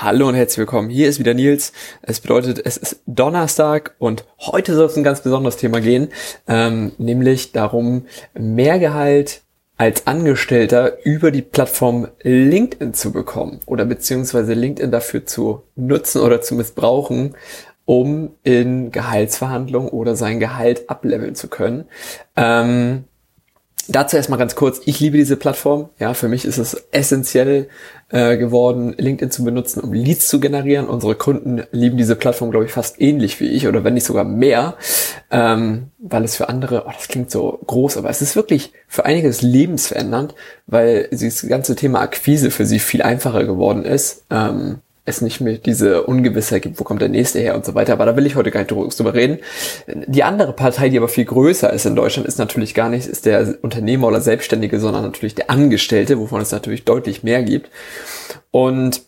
Hallo 0.00 0.28
und 0.28 0.34
herzlich 0.34 0.58
willkommen. 0.58 0.90
Hier 0.90 1.08
ist 1.08 1.20
wieder 1.20 1.34
Nils. 1.34 1.72
Es 2.02 2.18
bedeutet, 2.18 2.60
es 2.66 2.76
ist 2.76 3.00
Donnerstag 3.06 3.94
und 3.98 4.24
heute 4.40 4.74
soll 4.74 4.86
es 4.86 4.96
ein 4.96 5.04
ganz 5.04 5.22
besonderes 5.22 5.56
Thema 5.56 5.80
gehen, 5.80 6.08
ähm, 6.48 6.92
nämlich 6.98 7.52
darum, 7.52 8.06
mehr 8.34 8.80
Gehalt 8.80 9.42
als 9.76 10.08
Angestellter 10.08 11.04
über 11.04 11.30
die 11.30 11.42
Plattform 11.42 12.08
LinkedIn 12.22 12.92
zu 12.92 13.12
bekommen 13.12 13.60
oder 13.66 13.84
beziehungsweise 13.84 14.54
LinkedIn 14.54 14.90
dafür 14.90 15.26
zu 15.26 15.62
nutzen 15.76 16.22
oder 16.22 16.40
zu 16.40 16.56
missbrauchen, 16.56 17.36
um 17.84 18.32
in 18.42 18.90
Gehaltsverhandlungen 18.90 19.90
oder 19.90 20.16
sein 20.16 20.40
Gehalt 20.40 20.90
ableveln 20.90 21.36
zu 21.36 21.46
können. 21.46 21.84
Ähm, 22.36 23.04
Dazu 23.88 24.16
erstmal 24.16 24.38
ganz 24.38 24.54
kurz, 24.54 24.80
ich 24.86 25.00
liebe 25.00 25.18
diese 25.18 25.36
Plattform. 25.36 25.90
Ja, 25.98 26.14
für 26.14 26.28
mich 26.28 26.44
ist 26.44 26.58
es 26.58 26.86
essentiell 26.90 27.68
äh, 28.10 28.36
geworden, 28.36 28.94
LinkedIn 28.96 29.30
zu 29.30 29.44
benutzen, 29.44 29.80
um 29.80 29.92
Leads 29.92 30.28
zu 30.28 30.40
generieren. 30.40 30.88
Unsere 30.88 31.14
Kunden 31.14 31.64
lieben 31.70 31.96
diese 31.96 32.16
Plattform, 32.16 32.50
glaube 32.50 32.64
ich, 32.64 32.72
fast 32.72 33.00
ähnlich 33.00 33.40
wie 33.40 33.48
ich 33.48 33.68
oder 33.68 33.84
wenn 33.84 33.94
nicht 33.94 34.06
sogar 34.06 34.24
mehr, 34.24 34.76
ähm, 35.30 35.88
weil 35.98 36.24
es 36.24 36.36
für 36.36 36.48
andere, 36.48 36.84
oh, 36.86 36.92
das 36.92 37.08
klingt 37.08 37.30
so 37.30 37.60
groß, 37.66 37.96
aber 37.98 38.08
es 38.08 38.22
ist 38.22 38.36
wirklich 38.36 38.72
für 38.88 39.04
einiges 39.04 39.42
lebensverändernd, 39.42 40.34
weil 40.66 41.08
dieses 41.10 41.46
ganze 41.46 41.76
Thema 41.76 42.00
Akquise 42.00 42.50
für 42.50 42.66
sie 42.66 42.78
viel 42.78 43.02
einfacher 43.02 43.44
geworden 43.44 43.84
ist. 43.84 44.24
Ähm, 44.30 44.78
es 45.06 45.20
nicht 45.20 45.40
mehr 45.40 45.58
diese 45.58 46.04
Ungewissheit 46.04 46.62
gibt, 46.62 46.80
wo 46.80 46.84
kommt 46.84 47.02
der 47.02 47.10
nächste 47.10 47.38
her 47.38 47.54
und 47.54 47.64
so 47.64 47.74
weiter. 47.74 47.92
Aber 47.92 48.06
da 48.06 48.16
will 48.16 48.26
ich 48.26 48.36
heute 48.36 48.50
gar 48.50 48.60
nicht 48.60 48.70
drüber 48.70 49.14
reden. 49.14 49.38
Die 49.86 50.22
andere 50.22 50.52
Partei, 50.54 50.88
die 50.88 50.96
aber 50.96 51.08
viel 51.08 51.26
größer 51.26 51.70
ist 51.72 51.84
in 51.84 51.94
Deutschland, 51.94 52.26
ist 52.26 52.38
natürlich 52.38 52.74
gar 52.74 52.88
nicht, 52.88 53.06
ist 53.06 53.26
der 53.26 53.56
Unternehmer 53.60 54.06
oder 54.08 54.20
Selbstständige, 54.20 54.80
sondern 54.80 55.02
natürlich 55.02 55.34
der 55.34 55.50
Angestellte, 55.50 56.18
wovon 56.18 56.40
es 56.40 56.52
natürlich 56.52 56.84
deutlich 56.84 57.22
mehr 57.22 57.42
gibt. 57.42 57.70
Und 58.50 59.02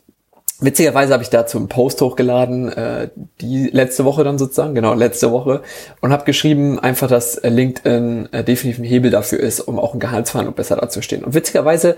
Witzigerweise 0.58 1.12
habe 1.12 1.22
ich 1.22 1.28
dazu 1.28 1.58
einen 1.58 1.68
Post 1.68 2.00
hochgeladen, 2.00 2.72
äh, 2.72 3.10
die 3.42 3.68
letzte 3.68 4.06
Woche 4.06 4.24
dann 4.24 4.38
sozusagen, 4.38 4.74
genau, 4.74 4.94
letzte 4.94 5.30
Woche, 5.30 5.60
und 6.00 6.12
habe 6.12 6.24
geschrieben 6.24 6.78
einfach, 6.78 7.08
dass 7.08 7.38
LinkedIn 7.42 8.30
äh, 8.32 8.42
definitiv 8.42 8.78
ein 8.80 8.84
Hebel 8.84 9.10
dafür 9.10 9.38
ist, 9.38 9.60
um 9.60 9.78
auch 9.78 9.92
in 9.92 10.00
Gehaltsverhandlung 10.00 10.54
besser 10.54 10.76
dazustehen. 10.76 11.24
Und 11.24 11.34
witzigerweise 11.34 11.96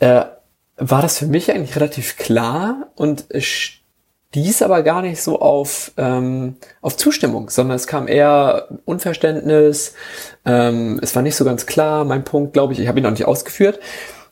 äh, 0.00 0.22
war 0.78 1.02
das 1.02 1.18
für 1.18 1.26
mich 1.26 1.50
eigentlich 1.50 1.76
relativ 1.76 2.16
klar 2.16 2.88
und 2.94 3.26
stieß 3.36 4.62
aber 4.62 4.82
gar 4.82 5.02
nicht 5.02 5.22
so 5.22 5.40
auf, 5.40 5.92
ähm, 5.96 6.56
auf 6.80 6.96
Zustimmung, 6.96 7.50
sondern 7.50 7.76
es 7.76 7.86
kam 7.86 8.08
eher 8.08 8.68
Unverständnis, 8.84 9.94
ähm, 10.44 10.98
es 11.02 11.14
war 11.14 11.22
nicht 11.22 11.36
so 11.36 11.44
ganz 11.44 11.66
klar, 11.66 12.04
mein 12.04 12.24
Punkt, 12.24 12.52
glaube 12.52 12.72
ich, 12.72 12.80
ich 12.80 12.88
habe 12.88 13.00
ihn 13.00 13.04
noch 13.04 13.10
nicht 13.10 13.26
ausgeführt. 13.26 13.80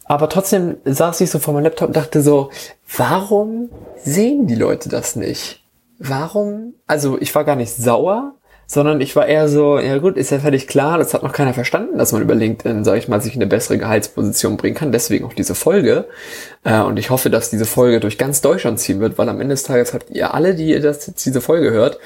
Aber 0.04 0.28
trotzdem 0.28 0.76
saß 0.84 1.20
ich 1.20 1.30
so 1.30 1.40
vor 1.40 1.52
meinem 1.52 1.64
Laptop 1.64 1.88
und 1.88 1.96
dachte 1.96 2.22
so, 2.22 2.50
warum 2.96 3.70
sehen 3.96 4.46
die 4.46 4.54
Leute 4.54 4.88
das 4.88 5.16
nicht? 5.16 5.64
Warum? 5.98 6.74
Also 6.86 7.18
ich 7.20 7.34
war 7.34 7.44
gar 7.44 7.56
nicht 7.56 7.74
sauer, 7.74 8.35
sondern 8.66 9.00
ich 9.00 9.14
war 9.14 9.26
eher 9.26 9.48
so, 9.48 9.78
ja 9.78 9.98
gut, 9.98 10.16
ist 10.16 10.30
ja 10.30 10.40
völlig 10.40 10.66
klar, 10.66 10.98
das 10.98 11.14
hat 11.14 11.22
noch 11.22 11.32
keiner 11.32 11.54
verstanden, 11.54 11.98
dass 11.98 12.12
man 12.12 12.22
über 12.22 12.34
LinkedIn, 12.34 12.84
sag 12.84 12.98
ich 12.98 13.06
mal, 13.06 13.20
sich 13.20 13.34
in 13.34 13.40
eine 13.40 13.48
bessere 13.48 13.78
Gehaltsposition 13.78 14.56
bringen 14.56 14.74
kann, 14.74 14.90
deswegen 14.90 15.24
auch 15.24 15.32
diese 15.32 15.54
Folge. 15.54 16.06
Äh, 16.64 16.80
und 16.80 16.98
ich 16.98 17.10
hoffe, 17.10 17.30
dass 17.30 17.50
diese 17.50 17.64
Folge 17.64 18.00
durch 18.00 18.18
ganz 18.18 18.40
Deutschland 18.40 18.80
ziehen 18.80 18.98
wird, 18.98 19.18
weil 19.18 19.28
am 19.28 19.40
Ende 19.40 19.52
des 19.54 19.62
Tages 19.62 19.94
habt 19.94 20.10
ihr 20.10 20.34
alle, 20.34 20.56
die 20.56 20.78
das, 20.80 21.06
diese 21.14 21.40
Folge 21.40 21.70
hört, 21.70 21.98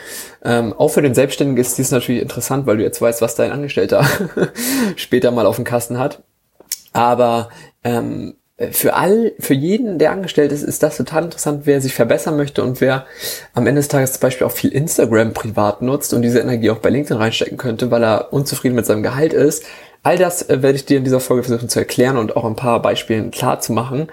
ähm, 0.44 0.74
auch 0.74 0.88
für 0.88 1.02
den 1.02 1.14
Selbstständigen 1.14 1.60
ist 1.60 1.78
dies 1.78 1.90
natürlich 1.90 2.20
interessant, 2.20 2.66
weil 2.66 2.76
du 2.76 2.82
jetzt 2.82 3.00
weißt, 3.00 3.22
was 3.22 3.34
dein 3.34 3.52
Angestellter 3.52 4.04
später 4.96 5.30
mal 5.30 5.46
auf 5.46 5.56
dem 5.56 5.64
Kasten 5.64 5.98
hat. 5.98 6.22
Aber 6.92 7.48
ähm, 7.84 8.34
für 8.70 8.94
all, 8.94 9.32
für 9.38 9.54
jeden, 9.54 9.98
der 9.98 10.12
angestellt 10.12 10.52
ist, 10.52 10.62
ist 10.62 10.82
das 10.82 10.96
total 10.96 11.24
interessant, 11.24 11.62
wer 11.64 11.80
sich 11.80 11.94
verbessern 11.94 12.36
möchte 12.36 12.62
und 12.62 12.80
wer 12.80 13.06
am 13.54 13.66
Ende 13.66 13.80
des 13.80 13.88
Tages 13.88 14.12
zum 14.12 14.20
Beispiel 14.20 14.46
auch 14.46 14.52
viel 14.52 14.70
Instagram 14.70 15.32
privat 15.32 15.80
nutzt 15.80 16.12
und 16.12 16.22
diese 16.22 16.40
Energie 16.40 16.70
auch 16.70 16.78
bei 16.78 16.90
LinkedIn 16.90 17.16
reinstecken 17.16 17.56
könnte, 17.56 17.90
weil 17.90 18.02
er 18.02 18.32
unzufrieden 18.32 18.74
mit 18.74 18.86
seinem 18.86 19.02
Gehalt 19.02 19.32
ist. 19.32 19.64
All 20.02 20.16
das 20.16 20.48
äh, 20.48 20.62
werde 20.62 20.76
ich 20.76 20.86
dir 20.86 20.98
in 20.98 21.04
dieser 21.04 21.20
Folge 21.20 21.42
versuchen 21.42 21.68
zu 21.68 21.78
erklären 21.78 22.16
und 22.16 22.36
auch 22.36 22.44
ein 22.44 22.56
paar 22.56 22.80
Beispielen 22.80 23.30
klar 23.30 23.60
zu 23.60 23.72
machen. 23.72 24.08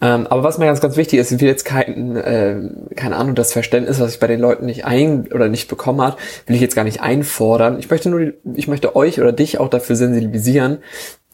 Ähm, 0.00 0.26
aber 0.28 0.44
was 0.44 0.58
mir 0.58 0.66
ganz, 0.66 0.80
ganz 0.80 0.96
wichtig 0.96 1.18
ist, 1.18 1.32
ich 1.32 1.40
will 1.40 1.48
jetzt 1.48 1.64
kein, 1.64 2.16
äh, 2.16 2.60
keine 2.94 3.16
Ahnung, 3.16 3.34
das 3.34 3.52
Verständnis, 3.52 3.98
was 4.00 4.14
ich 4.14 4.20
bei 4.20 4.28
den 4.28 4.40
Leuten 4.40 4.66
nicht 4.66 4.84
ein 4.84 5.28
oder 5.32 5.48
nicht 5.48 5.68
bekommen 5.68 6.00
hat, 6.00 6.16
will 6.46 6.54
ich 6.54 6.62
jetzt 6.62 6.76
gar 6.76 6.84
nicht 6.84 7.02
einfordern. 7.02 7.78
Ich 7.80 7.90
möchte 7.90 8.08
nur, 8.08 8.32
ich 8.54 8.68
möchte 8.68 8.94
euch 8.94 9.20
oder 9.20 9.32
dich 9.32 9.58
auch 9.58 9.68
dafür 9.68 9.96
sensibilisieren, 9.96 10.78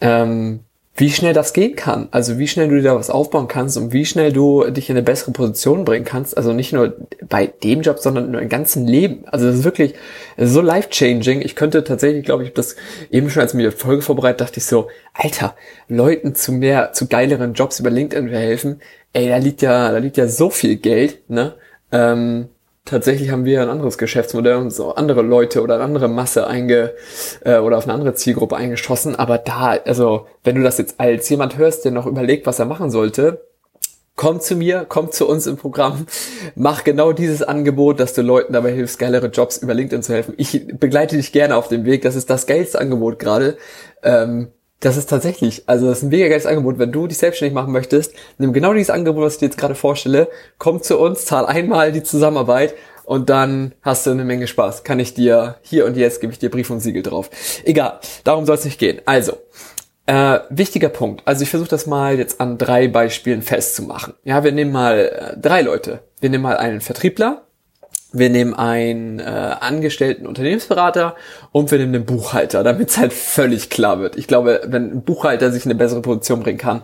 ähm, 0.00 0.61
wie 0.99 1.11
schnell 1.11 1.33
das 1.33 1.53
gehen 1.53 1.77
kann. 1.77 2.09
Also 2.11 2.39
wie 2.39 2.49
schnell 2.49 2.69
du 2.69 2.75
dir 2.75 2.83
da 2.83 2.97
was 2.97 3.09
aufbauen 3.09 3.47
kannst 3.47 3.77
und 3.77 3.93
wie 3.93 4.05
schnell 4.05 4.33
du 4.33 4.69
dich 4.71 4.91
in 4.91 4.97
eine 4.97 5.05
bessere 5.05 5.31
Position 5.31 5.85
bringen 5.85 6.05
kannst. 6.05 6.37
Also 6.37 6.53
nicht 6.53 6.73
nur 6.73 6.97
bei 7.29 7.47
dem 7.47 7.83
Job, 7.83 8.01
sondern 8.01 8.27
in 8.27 8.33
deinem 8.33 8.49
ganzen 8.49 8.85
Leben. 8.85 9.25
Also 9.27 9.47
das 9.47 9.57
ist 9.57 9.65
wirklich 9.65 9.95
so 10.37 10.61
life-changing. 10.61 11.41
Ich 11.41 11.55
könnte 11.55 11.85
tatsächlich, 11.85 12.25
glaube 12.25 12.45
ich, 12.45 12.53
das 12.53 12.75
eben 13.13 13.31
schon 13.31 13.43
als 13.43 13.55
mir 13.55 13.71
die 13.71 13.77
Folge 13.77 14.03
vorbereitet, 14.03 14.41
dachte 14.41 14.59
ich 14.59 14.67
so, 14.67 14.89
Alter, 15.15 15.55
Leuten 15.89 16.35
zu 16.35 16.53
mehr, 16.53 16.93
zu 16.93 17.07
geileren 17.07 17.55
Jobs 17.55 17.79
über 17.79 17.91
LinkedIn 17.91 18.29
helfen. 18.29 18.81
Ey, 19.13 19.29
da 19.29 19.37
liegt 19.37 19.63
ja, 19.63 19.93
da 19.93 19.99
liegt 19.99 20.17
ja 20.17 20.27
so 20.27 20.51
viel 20.51 20.77
Geld, 20.77 21.31
ne? 21.31 21.55
Ähm, 21.93 22.49
tatsächlich 22.88 23.31
haben 23.31 23.44
wir 23.44 23.62
ein 23.62 23.69
anderes 23.69 23.99
Geschäftsmodell 23.99 24.56
und 24.56 24.71
so 24.71 24.94
andere 24.94 25.22
Leute 25.22 25.62
oder 25.62 25.75
eine 25.75 25.84
andere 25.84 26.09
Masse 26.09 26.47
einge 26.47 26.94
äh, 27.44 27.59
oder 27.59 27.78
auf 27.78 27.84
eine 27.84 27.94
andere 27.94 28.15
Zielgruppe 28.15 28.56
eingeschossen. 28.56 29.16
Aber 29.16 29.38
da, 29.38 29.78
also 29.84 30.26
wenn 30.44 30.56
du 30.56 30.62
das 30.62 30.78
jetzt 30.78 30.99
als 30.99 31.28
jemand 31.28 31.56
hörst, 31.59 31.84
der 31.84 31.93
noch 31.93 32.06
überlegt, 32.06 32.47
was 32.47 32.59
er 32.59 32.66
machen 32.66 32.91
sollte, 32.91 33.44
komm 34.16 34.41
zu 34.41 34.56
mir, 34.56 34.84
komm 34.88 35.12
zu 35.12 35.28
uns 35.28 35.47
im 35.47 35.56
Programm, 35.56 36.06
mach 36.56 36.82
genau 36.82 37.12
dieses 37.12 37.43
Angebot, 37.43 38.00
dass 38.00 38.15
du 38.15 38.22
Leuten 38.22 38.53
dabei 38.53 38.72
hilfst, 38.72 38.99
geilere 38.99 39.28
Jobs 39.28 39.59
über 39.59 39.75
LinkedIn 39.75 40.03
zu 40.03 40.12
helfen. 40.12 40.34
Ich 40.37 40.66
begleite 40.66 41.16
dich 41.16 41.32
gerne 41.32 41.56
auf 41.56 41.69
dem 41.69 41.84
Weg. 41.84 42.03
Das 42.03 42.16
ist 42.16 42.28
das 42.28 42.47
geilste 42.47 42.81
Angebot 42.81 43.19
gerade. 43.19 43.56
Ähm, 44.03 44.49
das 44.81 44.97
ist 44.97 45.11
tatsächlich, 45.11 45.65
also 45.66 45.87
das 45.89 45.99
ist 45.99 46.05
ein 46.05 46.11
mega 46.11 46.28
geiles 46.28 46.47
Angebot. 46.47 46.78
Wenn 46.78 46.93
du 46.93 47.06
dich 47.06 47.19
selbstständig 47.19 47.55
machen 47.55 47.72
möchtest, 47.72 48.15
nimm 48.39 48.53
genau 48.53 48.72
dieses 48.72 48.91
Angebot, 48.91 49.25
was 49.25 49.34
ich 49.34 49.39
dir 49.41 49.47
jetzt 49.47 49.59
gerade 49.59 49.75
vorstelle, 49.75 50.28
komm 50.59 50.83
zu 50.83 50.99
uns, 50.99 51.25
zahl 51.25 51.47
einmal 51.47 51.91
die 51.91 52.03
Zusammenarbeit 52.03 52.75
und 53.05 53.31
dann 53.31 53.75
hast 53.83 54.06
du 54.06 54.11
eine 54.11 54.25
Menge 54.25 54.47
Spaß. 54.47 54.84
Kann 54.84 55.00
ich 55.00 55.15
dir 55.15 55.56
hier 55.62 55.87
und 55.87 55.97
jetzt 55.97 56.21
gebe 56.21 56.33
ich 56.33 56.38
dir 56.38 56.50
Brief 56.50 56.71
und 56.71 56.81
Siegel 56.81 57.03
drauf. 57.03 57.31
Egal, 57.65 57.99
darum 58.22 58.47
soll 58.47 58.56
es 58.56 58.65
nicht 58.65 58.78
gehen. 58.78 59.00
Also, 59.05 59.38
äh, 60.06 60.41
wichtiger 60.49 60.91
Punkt. 60.91 61.22
Also 61.25 61.43
ich 61.43 61.50
versuche 61.50 61.69
das 61.69 61.87
mal 61.87 62.19
jetzt 62.19 62.41
an 62.41 62.56
drei 62.56 62.87
Beispielen 62.87 63.43
festzumachen. 63.43 64.15
Ja, 64.25 64.44
wir 64.44 64.53
nehmen 64.53 64.72
mal 64.72 64.99
äh, 64.99 65.41
drei 65.41 65.62
Leute. 65.62 66.00
Wir 66.21 66.31
nehmen 66.31 66.44
mal 66.44 66.56
einen 66.56 66.81
Vertriebler, 66.81 67.48
wir 68.13 68.31
nehmen 68.31 68.55
einen 68.55 69.21
äh, 69.21 69.23
angestellten 69.23 70.27
Unternehmensberater 70.27 71.15
und 71.53 71.71
wir 71.71 71.79
nehmen 71.79 71.95
einen 71.95 72.07
Buchhalter, 72.07 72.65
damit 72.65 72.89
es 72.89 72.99
halt 72.99 73.13
völlig 73.13 73.69
klar 73.69 74.01
wird. 74.01 74.17
Ich 74.17 74.27
glaube, 74.27 74.63
wenn 74.67 74.93
ein 74.93 75.03
Buchhalter 75.03 75.53
sich 75.53 75.67
in 75.67 75.71
eine 75.71 75.79
bessere 75.79 76.01
Position 76.01 76.41
bringen 76.41 76.59
kann, 76.59 76.83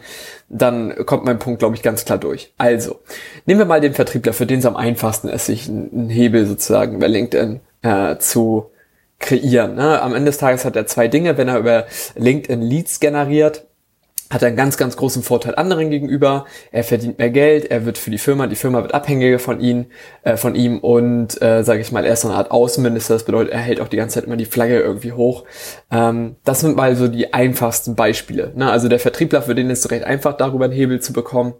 dann 0.51 0.95
kommt 1.07 1.25
mein 1.25 1.39
Punkt, 1.39 1.61
glaube 1.61 1.77
ich, 1.77 1.83
ganz 1.83 2.05
klar 2.05 2.19
durch. 2.19 2.53
Also, 2.59 3.01
nehmen 3.47 3.61
wir 3.61 3.65
mal 3.65 3.81
den 3.81 3.95
Vertriebler, 3.95 4.35
für 4.35 4.47
den 4.47 4.59
es 4.59 4.67
am 4.67 4.77
einfachsten 4.77 5.29
ist, 5.29 5.47
sich 5.47 5.69
einen 5.69 6.11
Hebel 6.11 6.47
sozusagen 6.47 6.99
bei 6.99 7.07
LinkedIn 7.07 7.61
äh, 7.83 8.19
zu 8.19 8.71
kreieren. 9.19 9.77
Ne? 9.77 10.03
Am 10.03 10.15
Ende 10.15 10.27
des 10.27 10.39
Tages 10.39 10.67
hat 10.67 10.77
er 10.77 10.87
zwei 10.87 11.09
Dinge, 11.09 11.39
wenn 11.39 11.49
er 11.49 11.59
über 11.59 11.87
LinkedIn 12.17 12.61
Leads 12.61 13.01
generiert, 13.01 13.65
hat 14.31 14.43
einen 14.43 14.57
ganz, 14.57 14.77
ganz 14.77 14.97
großen 14.97 15.23
Vorteil 15.23 15.55
anderen 15.55 15.91
gegenüber. 15.91 16.47
Er 16.73 16.83
verdient 16.83 17.19
mehr 17.19 17.31
Geld, 17.31 17.71
er 17.71 17.85
wird 17.85 17.99
für 17.99 18.11
die 18.11 18.19
Firma, 18.19 18.47
die 18.47 18.57
Firma 18.57 18.83
wird 18.83 18.95
abhängiger 18.95 19.39
von 19.39 19.61
ihm, 19.61 19.87
äh, 20.23 20.37
von 20.37 20.55
ihm 20.55 20.79
und, 20.79 21.41
äh, 21.43 21.63
sage 21.63 21.81
ich 21.81 21.93
mal, 21.93 22.05
er 22.05 22.15
ist 22.15 22.23
so 22.23 22.29
eine 22.29 22.37
Art 22.37 22.51
Außenminister. 22.51 23.15
Das 23.15 23.25
bedeutet, 23.25 23.53
er 23.53 23.61
hält 23.61 23.81
auch 23.81 23.89
die 23.89 23.97
ganze 23.97 24.15
Zeit 24.15 24.25
immer 24.25 24.37
die 24.37 24.47
Flagge 24.47 24.81
irgendwie 24.81 25.13
hoch. 25.13 25.45
Ähm, 25.91 26.37
das 26.45 26.61
sind 26.61 26.77
mal 26.77 26.97
so 26.97 27.09
die 27.09 27.33
einfachsten 27.35 27.95
Beispiele. 27.95 28.53
Ne? 28.55 28.71
Also 28.71 28.89
der 28.89 28.99
Vertriebler, 28.99 29.43
für 29.43 29.55
den 29.55 29.71
ist 29.71 29.85
es 29.85 29.91
recht 29.91 30.05
einfach, 30.05 30.37
darüber 30.37 30.65
einen 30.65 30.75
Hebel 30.75 31.01
zu 31.01 31.13
bekommen, 31.13 31.55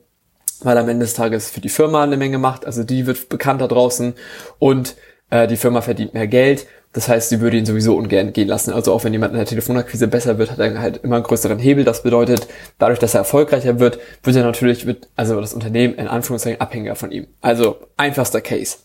weil 0.63 0.79
am 0.79 0.89
Ende 0.89 1.05
des 1.05 1.15
Tages 1.15 1.51
für 1.51 1.61
die 1.61 1.69
Firma 1.69 2.03
eine 2.03 2.17
Menge 2.17 2.39
macht. 2.39 2.67
Also 2.67 2.83
die 2.83 3.07
wird 3.07 3.29
bekannter 3.29 3.69
draußen 3.69 4.15
und 4.59 4.97
äh, 5.31 5.47
die 5.47 5.57
Firma 5.57 5.83
verdient 5.83 6.15
mehr 6.15 6.27
Geld 6.27 6.67
das 6.95 7.09
heißt, 7.09 7.29
sie 7.29 7.41
würde 7.41 7.57
ihn 7.57 7.67
sowieso 7.67 7.97
ungern 7.97 8.33
gehen 8.33 8.47
lassen. 8.47 8.73
Also 8.73 8.93
auch 8.93 9.03
wenn 9.03 9.13
jemand 9.13 9.33
in 9.33 9.39
der 9.39 9.47
Telefonakquise 9.47 10.07
besser 10.07 10.39
wird, 10.39 10.53
hat 10.53 10.61
er 10.61 10.79
halt 10.79 10.99
immer 10.99 11.17
einen 11.17 11.25
größeren 11.25 11.59
Hebel. 11.59 11.83
Das 11.85 12.05
bedeutet, 12.05 12.47
dadurch, 12.79 13.01
dass 13.01 13.15
er 13.15 13.19
erfolgreicher 13.19 13.81
wird, 13.81 13.99
wird 14.23 14.37
er 14.37 14.45
natürlich, 14.45 14.87
wird, 14.87 15.09
also 15.17 15.41
das 15.41 15.55
Unternehmen 15.55 15.95
in 15.97 16.07
Anführungszeichen 16.07 16.61
abhängiger 16.61 16.95
von 16.95 17.11
ihm. 17.11 17.27
Also 17.41 17.79
einfachster 17.97 18.41
Case. 18.41 18.77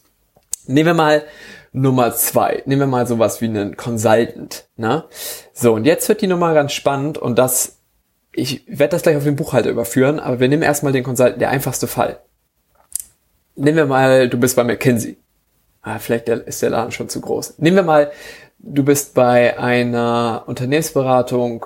Nehmen 0.66 0.88
wir 0.88 0.94
mal 0.96 1.24
Nummer 1.72 2.16
zwei. 2.16 2.64
Nehmen 2.66 2.82
wir 2.82 2.88
mal 2.88 3.06
sowas 3.06 3.42
wie 3.42 3.46
einen 3.46 3.78
Consultant. 3.78 4.66
Ne? 4.76 5.04
So, 5.54 5.76
und 5.76 5.86
jetzt 5.86 6.10
wird 6.10 6.22
die 6.22 6.28
Nummer 6.28 6.56
ganz 6.56 6.74
spannend 6.74 7.20
und 7.20 7.38
das, 7.38 7.78
ich 8.34 8.64
werde 8.68 8.92
das 8.92 9.04
gleich 9.04 9.18
auf 9.18 9.24
den 9.24 9.36
Buchhalter 9.36 9.70
überführen, 9.70 10.20
aber 10.20 10.40
wir 10.40 10.48
nehmen 10.48 10.64
erstmal 10.64 10.94
den 10.94 11.04
Consultant, 11.04 11.40
der 11.40 11.52
einfachste 11.52 11.86
Fall. 11.86 12.20
Nehmen 13.56 13.78
wir 13.78 13.86
mal, 13.86 14.30
du 14.30 14.40
bist 14.40 14.56
bei 14.56 14.64
McKinsey. 14.64 15.18
Ah, 15.82 16.00
vielleicht 16.00 16.28
ist 16.30 16.62
der 16.62 16.72
Laden 16.72 16.92
schon 16.92 17.10
zu 17.10 17.22
groß. 17.22 17.56
Nehmen 17.58 17.78
wir 17.78 17.84
mal, 17.84 18.12
du 18.60 18.84
bist 18.84 19.14
bei 19.14 19.58
einer 19.58 20.44
Unternehmensberatung 20.46 21.66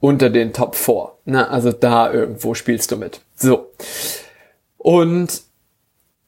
unter 0.00 0.30
den 0.30 0.52
Top 0.52 0.74
4. 0.74 1.12
Ne? 1.26 1.48
Also 1.48 1.72
da 1.72 2.12
irgendwo 2.12 2.54
spielst 2.54 2.90
du 2.90 2.96
mit. 2.96 3.20
So. 3.36 3.72
Und 4.76 5.42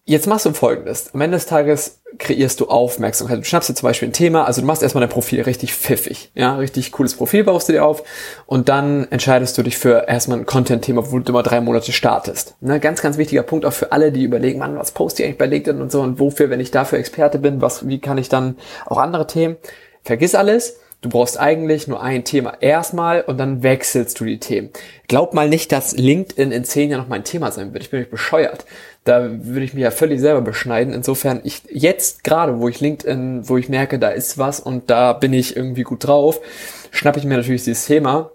Jetzt 0.07 0.27
machst 0.27 0.45
du 0.45 0.53
folgendes. 0.53 1.15
Am 1.15 1.21
Ende 1.23 1.39
des 1.39 1.47
Tages 1.47 2.03
kreierst 2.19 2.61
du 2.61 2.69
Aufmerksamkeit. 2.69 3.39
Du 3.39 3.45
schnappst 3.45 3.71
dir 3.71 3.75
zum 3.75 3.89
Beispiel 3.89 4.11
ein 4.11 4.13
Thema, 4.13 4.45
also 4.45 4.61
du 4.61 4.67
machst 4.67 4.83
erstmal 4.83 5.01
dein 5.01 5.09
Profil 5.09 5.41
richtig 5.41 5.75
pfiffig. 5.75 6.31
Ja, 6.35 6.57
richtig 6.57 6.93
cooles 6.93 7.15
Profil 7.15 7.43
baust 7.43 7.71
du 7.71 7.73
dir 7.73 7.87
auf 7.87 8.03
und 8.45 8.69
dann 8.69 9.11
entscheidest 9.11 9.57
du 9.57 9.63
dich 9.63 9.79
für 9.79 10.07
erstmal 10.07 10.39
ein 10.41 10.47
Content-Thema, 10.47 11.11
wo 11.11 11.19
du 11.19 11.33
immer 11.33 11.43
drei 11.43 11.63
Monate 11.63 11.93
startest. 11.93 12.55
Ne, 12.61 12.81
ganz, 12.81 13.01
ganz 13.01 13.17
wichtiger 13.17 13.43
Punkt 13.43 13.65
auch 13.65 13.73
für 13.73 13.93
alle, 13.93 14.13
die 14.13 14.25
überlegen, 14.25 14.59
Mann, 14.59 14.79
was 14.79 14.93
poste 14.93 15.23
ich 15.23 15.29
eigentlich 15.29 15.39
bei 15.39 15.47
LinkedIn 15.47 15.81
und 15.81 15.91
so 15.91 16.03
und 16.03 16.21
wofür, 16.21 16.51
wenn 16.51 16.61
ich 16.61 16.71
dafür 16.71 16.99
Experte 16.99 17.39
bin, 17.39 17.63
was, 17.63 17.89
wie 17.89 17.99
kann 17.99 18.19
ich 18.19 18.29
dann 18.29 18.59
auch 18.85 18.99
andere 18.99 19.27
Themen? 19.27 19.57
Vergiss 20.03 20.35
alles 20.35 20.77
Du 21.05 21.11
brauchst 21.11 21.39
eigentlich 21.39 21.87
nur 21.87 22.03
ein 22.03 22.25
Thema 22.25 22.55
erstmal 22.61 23.21
und 23.21 23.37
dann 23.37 23.63
wechselst 23.63 24.19
du 24.19 24.25
die 24.25 24.41
Themen. 24.41 24.71
Glaub 25.07 25.35
mal 25.35 25.51
nicht, 25.51 25.71
dass 25.71 25.95
LinkedIn 25.95 26.51
in 26.51 26.65
zehn 26.65 26.89
Jahren 26.89 27.03
noch 27.03 27.09
mein 27.09 27.25
Thema 27.25 27.53
sein 27.53 27.75
wird. 27.75 27.83
Ich 27.83 27.91
bin 27.91 28.01
nicht 28.01 28.11
bescheuert. 28.11 28.65
Da 29.05 29.29
würde 29.31 29.67
ich 29.67 29.75
mich 29.75 29.83
ja 29.83 29.91
völlig 29.91 30.19
selber 30.19 30.41
beschneiden. 30.41 30.95
Insofern, 30.95 31.43
ich 31.45 31.61
jetzt 31.71 32.25
gerade, 32.25 32.59
wo 32.59 32.71
ich 32.71 32.81
LinkedIn, 32.81 33.47
wo 33.51 33.59
ich 33.59 33.69
merke, 33.69 33.99
da 33.99 34.09
ist 34.09 34.39
was 34.39 34.61
und 34.61 34.89
da 34.89 35.13
bin 35.13 35.35
ich 35.35 35.55
irgendwie 35.55 35.83
gut 35.83 36.07
drauf, 36.07 36.41
schnappe 36.91 37.19
ich 37.19 37.27
mir 37.27 37.37
natürlich 37.37 37.65
dieses 37.65 37.85
Thema 37.85 38.31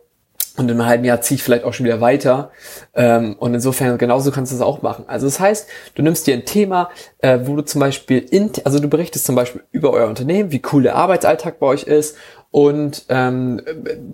und 0.60 0.70
in 0.70 0.80
einem 0.80 0.88
halben 0.88 1.06
Jahr 1.06 1.22
ziehe 1.22 1.38
ich 1.38 1.44
vielleicht 1.44 1.64
auch 1.64 1.74
schon 1.74 1.86
wieder 1.86 2.02
weiter. 2.02 2.52
Ähm, 2.94 3.36
und 3.40 3.54
insofern 3.54 3.98
genauso 3.98 4.30
kannst 4.30 4.52
du 4.52 4.58
es 4.58 4.62
auch 4.62 4.82
machen. 4.82 5.06
Also 5.08 5.26
das 5.26 5.40
heißt, 5.40 5.68
du 5.96 6.02
nimmst 6.02 6.28
dir 6.28 6.34
ein 6.34 6.46
Thema, 6.46 6.90
äh, 7.20 7.40
wo 7.44 7.56
du 7.56 7.64
zum 7.64 7.80
Beispiel, 7.80 8.20
in, 8.20 8.52
also 8.66 8.80
du 8.80 8.90
berichtest 8.90 9.26
zum 9.26 9.36
Beispiel 9.36 9.64
über 9.72 9.92
euer 9.92 10.08
Unternehmen, 10.08 10.52
wie 10.52 10.62
cool 10.72 10.84
der 10.84 10.96
Arbeitsalltag 10.96 11.60
bei 11.60 11.68
euch 11.68 11.84
ist 11.84 12.18
und 12.52 13.06
ähm, 13.10 13.62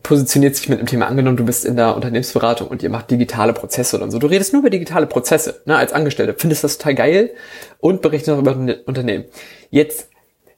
positioniert 0.03 0.55
sich 0.55 0.67
mit 0.67 0.79
dem 0.79 0.87
Thema 0.87 1.07
angenommen, 1.07 1.37
du 1.37 1.45
bist 1.45 1.63
in 1.63 1.77
der 1.77 1.95
Unternehmensberatung 1.95 2.67
und 2.67 2.83
ihr 2.83 2.89
macht 2.89 3.09
digitale 3.09 3.53
Prozesse 3.53 3.95
oder 3.95 4.11
so. 4.11 4.19
Du 4.19 4.27
redest 4.27 4.51
nur 4.51 4.61
über 4.61 4.69
digitale 4.69 5.07
Prozesse 5.07 5.61
ne, 5.65 5.77
als 5.77 5.93
Angestellte, 5.93 6.35
findest 6.37 6.63
das 6.63 6.77
total 6.77 6.95
geil 6.95 7.31
und 7.79 8.01
berichtest 8.01 8.29
noch 8.29 8.39
über 8.39 8.51
ein 8.51 8.75
Unternehmen. 8.85 9.25
Jetzt 9.69 10.09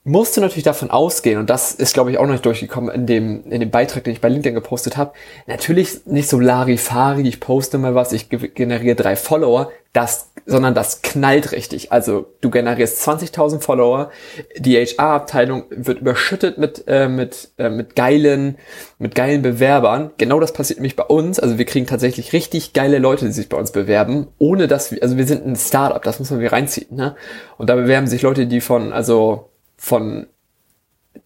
musst 0.07 0.37
du 0.37 0.41
natürlich 0.41 0.63
davon 0.63 0.89
ausgehen, 0.89 1.37
und 1.37 1.49
das 1.49 1.73
ist, 1.73 1.93
glaube 1.93 2.11
ich, 2.11 2.17
auch 2.17 2.23
noch 2.23 2.31
nicht 2.31 2.45
durchgekommen 2.45 2.95
in 2.95 3.05
dem, 3.05 3.43
in 3.51 3.59
dem 3.59 3.69
Beitrag, 3.69 4.05
den 4.05 4.13
ich 4.13 4.21
bei 4.21 4.29
LinkedIn 4.29 4.55
gepostet 4.55 4.95
habe, 4.95 5.11
natürlich 5.47 6.05
nicht 6.05 6.29
so 6.29 6.39
Larifari, 6.39 7.27
ich 7.27 7.41
poste 7.41 7.77
mal 7.77 7.93
was, 7.93 8.13
ich 8.13 8.29
generiere 8.29 8.95
drei 8.95 9.17
Follower, 9.17 9.69
das, 9.91 10.31
sondern 10.45 10.73
das 10.73 11.01
knallt 11.01 11.51
richtig. 11.51 11.91
Also 11.91 12.27
du 12.39 12.49
generierst 12.49 13.05
20.000 13.05 13.59
Follower, 13.59 14.11
die 14.57 14.77
HR-Abteilung 14.77 15.65
wird 15.71 15.99
überschüttet 15.99 16.57
mit, 16.57 16.85
äh, 16.87 17.09
mit, 17.09 17.49
äh, 17.57 17.69
mit 17.69 17.97
geilen, 17.97 18.57
mit 18.99 19.13
geilen 19.13 19.41
Bewerbern. 19.41 20.11
Genau 20.17 20.39
das 20.39 20.53
passiert 20.53 20.79
nämlich 20.79 20.95
bei 20.95 21.03
uns. 21.03 21.37
Also 21.37 21.57
wir 21.57 21.65
kriegen 21.65 21.85
tatsächlich 21.85 22.31
richtig 22.31 22.71
geile 22.71 22.99
Leute, 22.99 23.25
die 23.25 23.31
sich 23.33 23.49
bei 23.49 23.57
uns 23.57 23.71
bewerben, 23.71 24.27
ohne 24.37 24.67
dass 24.67 24.91
wir, 24.91 25.03
also 25.03 25.17
wir 25.17 25.25
sind 25.25 25.45
ein 25.45 25.57
Startup, 25.57 26.01
das 26.01 26.19
muss 26.19 26.31
man 26.31 26.39
wieder 26.39 26.53
reinziehen, 26.53 26.95
ne? 26.95 27.15
Und 27.57 27.69
da 27.69 27.75
bewerben 27.75 28.07
sich 28.07 28.21
Leute, 28.21 28.45
die 28.45 28.61
von, 28.61 28.93
also 28.93 29.46
von 29.77 30.27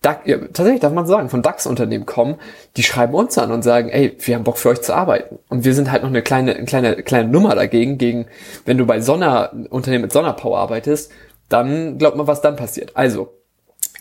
DAX, 0.01 0.21
ja, 0.25 0.38
tatsächlich 0.38 0.80
darf 0.80 0.94
man 0.94 1.06
sagen, 1.06 1.30
von 1.30 1.42
DAX-Unternehmen 1.42 2.06
kommen, 2.06 2.36
die 2.77 2.83
schreiben 2.83 3.13
uns 3.13 3.38
an 3.38 3.51
und 3.51 3.62
sagen, 3.62 3.89
ey, 3.89 4.15
wir 4.19 4.36
haben 4.36 4.44
Bock 4.44 4.57
für 4.57 4.69
euch 4.69 4.81
zu 4.81 4.95
arbeiten. 4.95 5.39
Und 5.50 5.65
wir 5.65 5.74
sind 5.74 5.92
halt 5.92 6.03
noch 6.03 6.09
eine 6.09 6.21
kleine, 6.21 6.56
eine 6.56 6.65
kleine, 6.65 7.03
kleine 7.03 7.30
Nummer 7.30 7.56
dagegen, 7.56 7.98
gegen, 7.98 8.27
wenn 8.65 8.77
du 8.77 8.86
bei 8.86 9.01
Sonner, 9.01 9.51
Unternehmen 9.69 10.03
mit 10.03 10.13
Sonderpower 10.13 10.57
arbeitest, 10.59 11.12
dann 11.50 11.98
glaubt 11.98 12.18
man, 12.18 12.27
was 12.27 12.42
dann 12.42 12.56
passiert. 12.56 12.95
Also, 12.95 13.33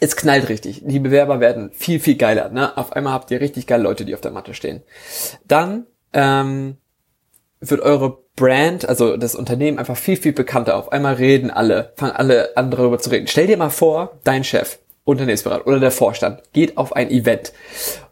es 0.00 0.16
knallt 0.16 0.48
richtig. 0.48 0.82
Die 0.84 1.00
Bewerber 1.00 1.40
werden 1.40 1.70
viel, 1.72 2.00
viel 2.00 2.16
geiler. 2.16 2.48
Ne? 2.48 2.76
Auf 2.78 2.92
einmal 2.92 3.12
habt 3.12 3.30
ihr 3.30 3.40
richtig 3.40 3.66
geile 3.66 3.82
Leute, 3.82 4.04
die 4.04 4.14
auf 4.14 4.20
der 4.20 4.30
Matte 4.30 4.54
stehen. 4.54 4.82
Dann 5.46 5.86
ähm, 6.12 6.76
wird 7.60 7.80
eure 7.80 8.18
Brand, 8.36 8.88
also 8.88 9.16
das 9.16 9.34
Unternehmen 9.34 9.78
einfach 9.78 9.96
viel, 9.96 10.16
viel 10.16 10.32
bekannter. 10.32 10.76
Auf 10.76 10.92
einmal 10.92 11.14
reden 11.14 11.50
alle, 11.50 11.92
fangen 11.96 12.12
alle 12.12 12.56
an 12.56 12.70
darüber 12.70 12.98
zu 12.98 13.10
reden. 13.10 13.26
Stell 13.26 13.46
dir 13.46 13.56
mal 13.56 13.70
vor, 13.70 14.18
dein 14.24 14.44
Chef, 14.44 14.78
Unternehmensberater 15.04 15.66
oder 15.66 15.80
der 15.80 15.90
Vorstand 15.90 16.42
geht 16.52 16.76
auf 16.76 16.94
ein 16.94 17.10
Event 17.10 17.52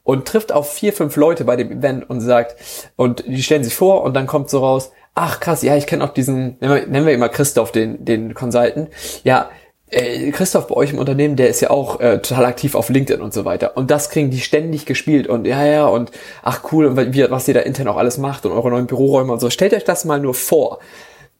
und 0.03 0.27
trifft 0.27 0.53
auf 0.53 0.73
vier, 0.73 0.93
fünf 0.93 1.17
Leute 1.17 1.45
bei 1.45 1.57
dem 1.57 1.71
Event 1.71 2.09
und 2.09 2.21
sagt, 2.21 2.57
und 2.97 3.25
die 3.27 3.43
stellen 3.43 3.65
sich 3.65 3.75
vor 3.75 4.03
und 4.03 4.15
dann 4.15 4.27
kommt 4.27 4.51
so 4.51 4.61
raus, 4.61 4.93
ach 5.15 5.41
krass, 5.41 5.63
ja, 5.63 5.77
ich 5.77 5.87
kenne 5.87 6.05
auch 6.05 6.11
diesen, 6.11 6.57
nennen 6.61 6.75
wir, 6.75 6.87
nennen 6.87 7.07
wir 7.07 7.15
immer 7.15 7.29
Christoph, 7.29 7.73
den, 7.73 8.05
den 8.05 8.35
Consultant. 8.35 8.91
Ja, 9.25 9.51
Christoph 9.91 10.67
bei 10.67 10.75
euch 10.75 10.93
im 10.93 10.99
Unternehmen, 10.99 11.37
der 11.37 11.49
ist 11.49 11.61
ja 11.61 11.71
auch 11.71 12.01
äh, 12.01 12.19
total 12.19 12.45
aktiv 12.45 12.75
auf 12.75 12.91
LinkedIn 12.91 13.23
und 13.23 13.33
so 13.33 13.45
weiter. 13.45 13.77
Und 13.77 13.91
das 13.91 14.11
kriegen 14.11 14.31
die 14.31 14.41
ständig 14.41 14.85
gespielt 14.87 15.27
und 15.27 15.47
ja, 15.47 15.65
ja, 15.65 15.87
und 15.87 16.11
ach 16.43 16.63
cool, 16.73 16.87
und 16.87 17.15
wie, 17.15 17.31
was 17.31 17.49
ihr 17.49 17.55
da 17.55 17.61
intern 17.61 17.89
auch 17.89 17.97
alles 17.97 18.19
macht 18.19 18.45
und 18.45 18.53
eure 18.53 18.71
neuen 18.71 18.87
Büroräume 18.87 19.33
und 19.33 19.41
so. 19.41 19.51
Stellt 19.51 19.73
euch 19.73 19.85
das 19.85 20.05
mal 20.05 20.21
nur 20.21 20.35
vor. 20.35 20.81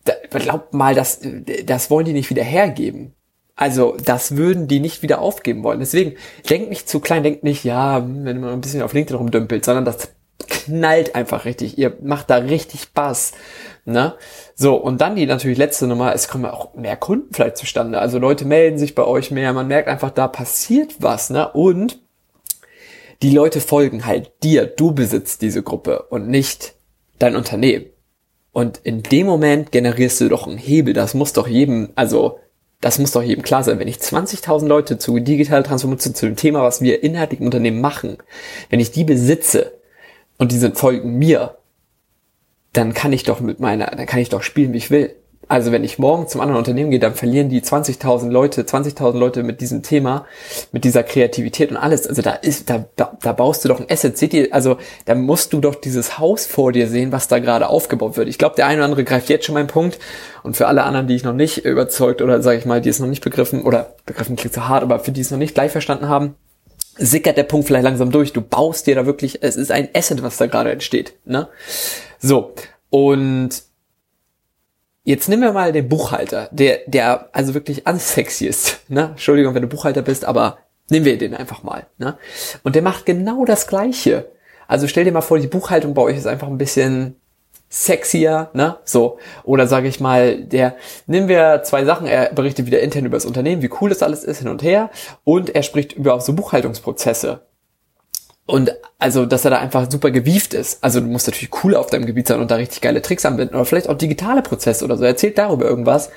Da, 0.05 0.15
glaubt 0.31 0.73
mal, 0.73 0.95
das, 0.95 1.21
das 1.65 1.91
wollen 1.91 2.07
die 2.07 2.15
nicht 2.15 2.31
wieder 2.31 2.43
hergeben. 2.43 3.13
Also, 3.55 3.97
das 4.03 4.37
würden 4.37 4.69
die 4.69 4.81
nicht 4.81 5.03
wieder 5.03 5.21
aufgeben 5.21 5.65
wollen. 5.65 5.81
Deswegen, 5.81 6.15
denkt 6.49 6.71
nicht 6.71 6.89
zu 6.89 7.01
klein, 7.01 7.25
denkt 7.25 7.43
nicht, 7.43 7.65
ja, 7.65 8.03
wenn 8.07 8.41
man 8.41 8.51
ein 8.51 8.61
bisschen 8.61 8.83
auf 8.83 8.93
LinkedIn 8.93 9.17
rumdümpelt, 9.17 9.65
sondern 9.65 9.85
das 9.85 10.13
knallt 10.47 11.15
einfach 11.15 11.45
richtig. 11.45 11.77
Ihr 11.77 11.97
macht 12.01 12.31
da 12.31 12.37
richtig 12.37 12.83
Spaß. 12.83 13.33
Ne? 13.89 14.15
So, 14.55 14.75
und 14.75 15.01
dann 15.01 15.17
die 15.17 15.25
natürlich 15.25 15.57
letzte 15.57 15.87
Nummer, 15.87 16.15
es 16.15 16.29
kommen 16.29 16.45
auch 16.45 16.75
mehr 16.75 16.97
Kunden 16.97 17.33
vielleicht 17.33 17.57
zustande. 17.57 17.99
Also 17.99 18.19
Leute 18.19 18.45
melden 18.45 18.77
sich 18.77 18.95
bei 18.95 19.05
euch 19.05 19.31
mehr, 19.31 19.55
man 19.55 19.67
merkt 19.67 19.89
einfach, 19.89 20.11
da 20.11 20.29
passiert 20.29 20.97
was, 20.99 21.31
ne? 21.31 21.51
Und 21.53 21.99
die 23.23 23.31
Leute 23.31 23.63
folgen 23.63 24.05
halt 24.05 24.31
dir. 24.43 24.67
Du 24.67 24.93
besitzt 24.93 25.41
diese 25.41 25.63
Gruppe 25.63 26.03
und 26.11 26.29
nicht 26.29 26.75
dein 27.19 27.35
Unternehmen. 27.35 27.87
Und 28.53 28.79
in 28.83 29.03
dem 29.03 29.27
Moment 29.27 29.73
generierst 29.73 30.21
du 30.21 30.29
doch 30.29 30.47
einen 30.47 30.59
Hebel. 30.59 30.93
Das 30.93 31.15
muss 31.15 31.33
doch 31.33 31.49
jedem, 31.49 31.89
also 31.95 32.41
das 32.83 32.99
muss 32.99 33.13
doch 33.13 33.23
jedem 33.23 33.43
klar 33.43 33.65
sein. 33.65 33.79
Wenn 33.79 33.89
ich 33.89 33.97
20.000 33.97 34.67
Leute 34.67 34.99
zu 34.99 35.19
digitaler 35.19 35.65
Transformation, 35.65 36.15
zu 36.15 36.27
dem 36.27 36.37
Thema, 36.37 36.63
was 36.63 36.83
wir 36.83 37.03
inhaltlich 37.03 37.41
im 37.41 37.47
Unternehmen 37.47 37.81
machen, 37.81 38.19
wenn 38.69 38.81
ich 38.81 38.93
die 38.93 39.05
besitze 39.05 39.73
und 40.37 40.53
die 40.53 40.59
sind 40.59 40.77
folgen 40.77 41.17
mir, 41.19 41.58
dann 42.79 42.95
kann 42.95 43.13
ich 43.13 43.25
doch 43.25 43.41
mit 43.41 43.59
meiner, 43.59 43.87
dann 43.87 44.07
kann 44.07 44.21
ich 44.21 44.29
doch 44.29 44.45
spielen, 44.45 44.73
wie 44.73 44.79
ich 44.79 44.91
will. 44.93 45.17
Also 45.49 45.73
wenn 45.73 45.83
ich 45.83 45.99
morgen 45.99 46.29
zum 46.29 46.43
anderen 46.43 46.59
Unternehmen 46.59 46.91
gehe, 46.91 47.01
dann 47.01 47.15
verlieren 47.15 47.49
die 47.49 47.61
20.000 47.61 48.31
Leute, 48.31 48.63
20.000 48.63 49.19
Leute 49.19 49.43
mit 49.43 49.61
diesem 49.61 49.83
Thema, 49.83 50.27
mit 50.73 50.85
dieser 50.85 51.03
Kreativität 51.03 51.71
und 51.71 51.77
alles. 51.77 52.07
Also 52.07 52.23
da 52.23 52.33
ist, 52.33 52.71
da, 52.71 52.85
da, 52.97 53.17
da 53.21 53.33
baust 53.33 53.65
du 53.65 53.69
doch 53.69 53.81
ein 53.81 53.91
Asset. 53.91 54.17
Seht 54.17 54.35
ihr, 54.35 54.49
also 54.53 54.77
da 55.07 55.15
musst 55.15 55.55
du 55.55 55.61
doch 55.61 55.75
dieses 55.75 56.19
Haus 56.19 56.47
vor 56.47 56.71
dir 56.71 56.87
sehen, 56.87 57.11
was 57.11 57.27
da 57.27 57.39
gerade 57.39 57.69
aufgebaut 57.69 58.17
wird. 58.17 58.29
Ich 58.29 58.39
glaube, 58.39 58.57
der 58.57 58.67
eine 58.67 58.77
oder 58.77 58.85
andere 58.85 59.05
greift 59.05 59.29
jetzt 59.31 59.47
schon 59.47 59.55
meinen 59.55 59.69
Punkt. 59.69 59.99
Und 60.45 60.57
für 60.57 60.69
alle 60.69 60.85
anderen, 60.85 61.09
die 61.09 61.17
ich 61.17 61.25
noch 61.25 61.33
nicht 61.33 61.65
überzeugt 61.65 62.23
oder 62.23 62.43
sage 62.43 62.59
ich 62.59 62.67
mal, 62.67 62.81
die 62.81 62.91
es 62.91 63.01
noch 63.01 63.09
nicht 63.09 63.25
begriffen 63.25 63.65
oder 63.65 63.95
begriffen 64.07 64.37
klingt 64.37 64.55
zu 64.55 64.69
hart, 64.69 64.85
aber 64.85 65.01
für 65.01 65.13
die 65.13 65.23
es 65.23 65.31
noch 65.31 65.39
nicht 65.39 65.55
gleich 65.55 65.73
verstanden 65.73 66.09
haben, 66.09 66.37
sickert 66.99 67.37
der 67.37 67.45
Punkt 67.45 67.67
vielleicht 67.67 67.85
langsam 67.85 68.11
durch. 68.11 68.33
Du 68.33 68.41
baust 68.41 68.87
dir 68.87 68.95
da 68.95 69.07
wirklich, 69.07 69.43
es 69.43 69.57
ist 69.57 69.71
ein 69.71 69.89
Asset, 69.95 70.23
was 70.23 70.37
da 70.37 70.47
gerade 70.47 70.73
entsteht. 70.73 71.15
Ne? 71.25 71.49
So, 72.19 72.55
und 72.91 73.63
Jetzt 75.09 75.31
nehmen 75.31 75.41
wir 75.41 75.53
mal 75.55 75.73
den 75.73 75.89
Buchhalter, 75.89 76.51
der, 76.53 76.81
der 76.87 77.31
also 77.33 77.55
wirklich 77.55 77.87
unsexy 77.87 78.45
ist. 78.45 78.81
Ne? 78.89 79.05
Entschuldigung, 79.13 79.55
wenn 79.55 79.63
du 79.63 79.69
Buchhalter 79.69 80.03
bist, 80.03 80.27
aber 80.27 80.59
nehmen 80.91 81.07
wir 81.07 81.17
den 81.17 81.35
einfach 81.35 81.63
mal. 81.63 81.87
Ne? 81.97 82.19
Und 82.63 82.75
der 82.75 82.83
macht 82.83 83.07
genau 83.07 83.47
das 83.47 83.69
Gleiche. 83.69 84.31
Also 84.67 84.87
stell 84.87 85.05
dir 85.05 85.13
mal 85.13 85.23
vor, 85.23 85.39
die 85.39 85.47
Buchhaltung 85.47 85.95
bei 85.95 86.03
euch 86.03 86.19
ist 86.19 86.27
einfach 86.27 86.49
ein 86.49 86.59
bisschen 86.59 87.18
sexier, 87.69 88.51
ne? 88.55 88.77
So. 88.85 89.19
Oder 89.45 89.67
sage 89.67 89.89
ich 89.89 90.01
mal, 90.01 90.43
der, 90.43 90.77
nehmen 91.07 91.29
wir 91.29 91.63
zwei 91.65 91.85
Sachen, 91.85 92.07
er 92.07 92.33
berichtet 92.33 92.67
wieder 92.67 92.81
intern 92.81 93.05
über 93.05 93.17
das 93.17 93.27
Unternehmen, 93.27 93.63
wie 93.63 93.71
cool 93.81 93.91
das 93.91 94.03
alles 94.03 94.25
ist, 94.25 94.39
hin 94.39 94.49
und 94.49 94.63
her, 94.63 94.91
und 95.25 95.55
er 95.55 95.63
spricht 95.63 95.93
über 95.93 96.21
so 96.21 96.33
Buchhaltungsprozesse. 96.33 97.43
Und 98.47 98.73
also, 98.99 99.27
dass 99.27 99.45
er 99.45 99.51
da 99.51 99.59
einfach 99.59 99.91
super 99.91 100.11
gewieft 100.11 100.55
ist. 100.55 100.83
Also 100.83 101.01
du 101.01 101.07
musst 101.07 101.27
natürlich 101.27 101.51
cool 101.63 101.75
auf 101.75 101.91
deinem 101.91 102.07
Gebiet 102.07 102.29
sein 102.29 102.41
und 102.41 102.51
da 102.51 102.55
richtig 102.55 102.81
geile 102.81 103.03
Tricks 103.03 103.27
anwenden 103.27 103.55
oder 103.55 103.67
vielleicht 103.67 103.91
auch 103.91 103.99
digitale 103.99 104.41
Prozesse 104.41 104.87
oder 104.87 104.97
so. 104.97 105.05
Er 105.05 105.11
erzählt 105.11 105.37
darüber 105.37 105.67
irgendwas. 105.67 106.09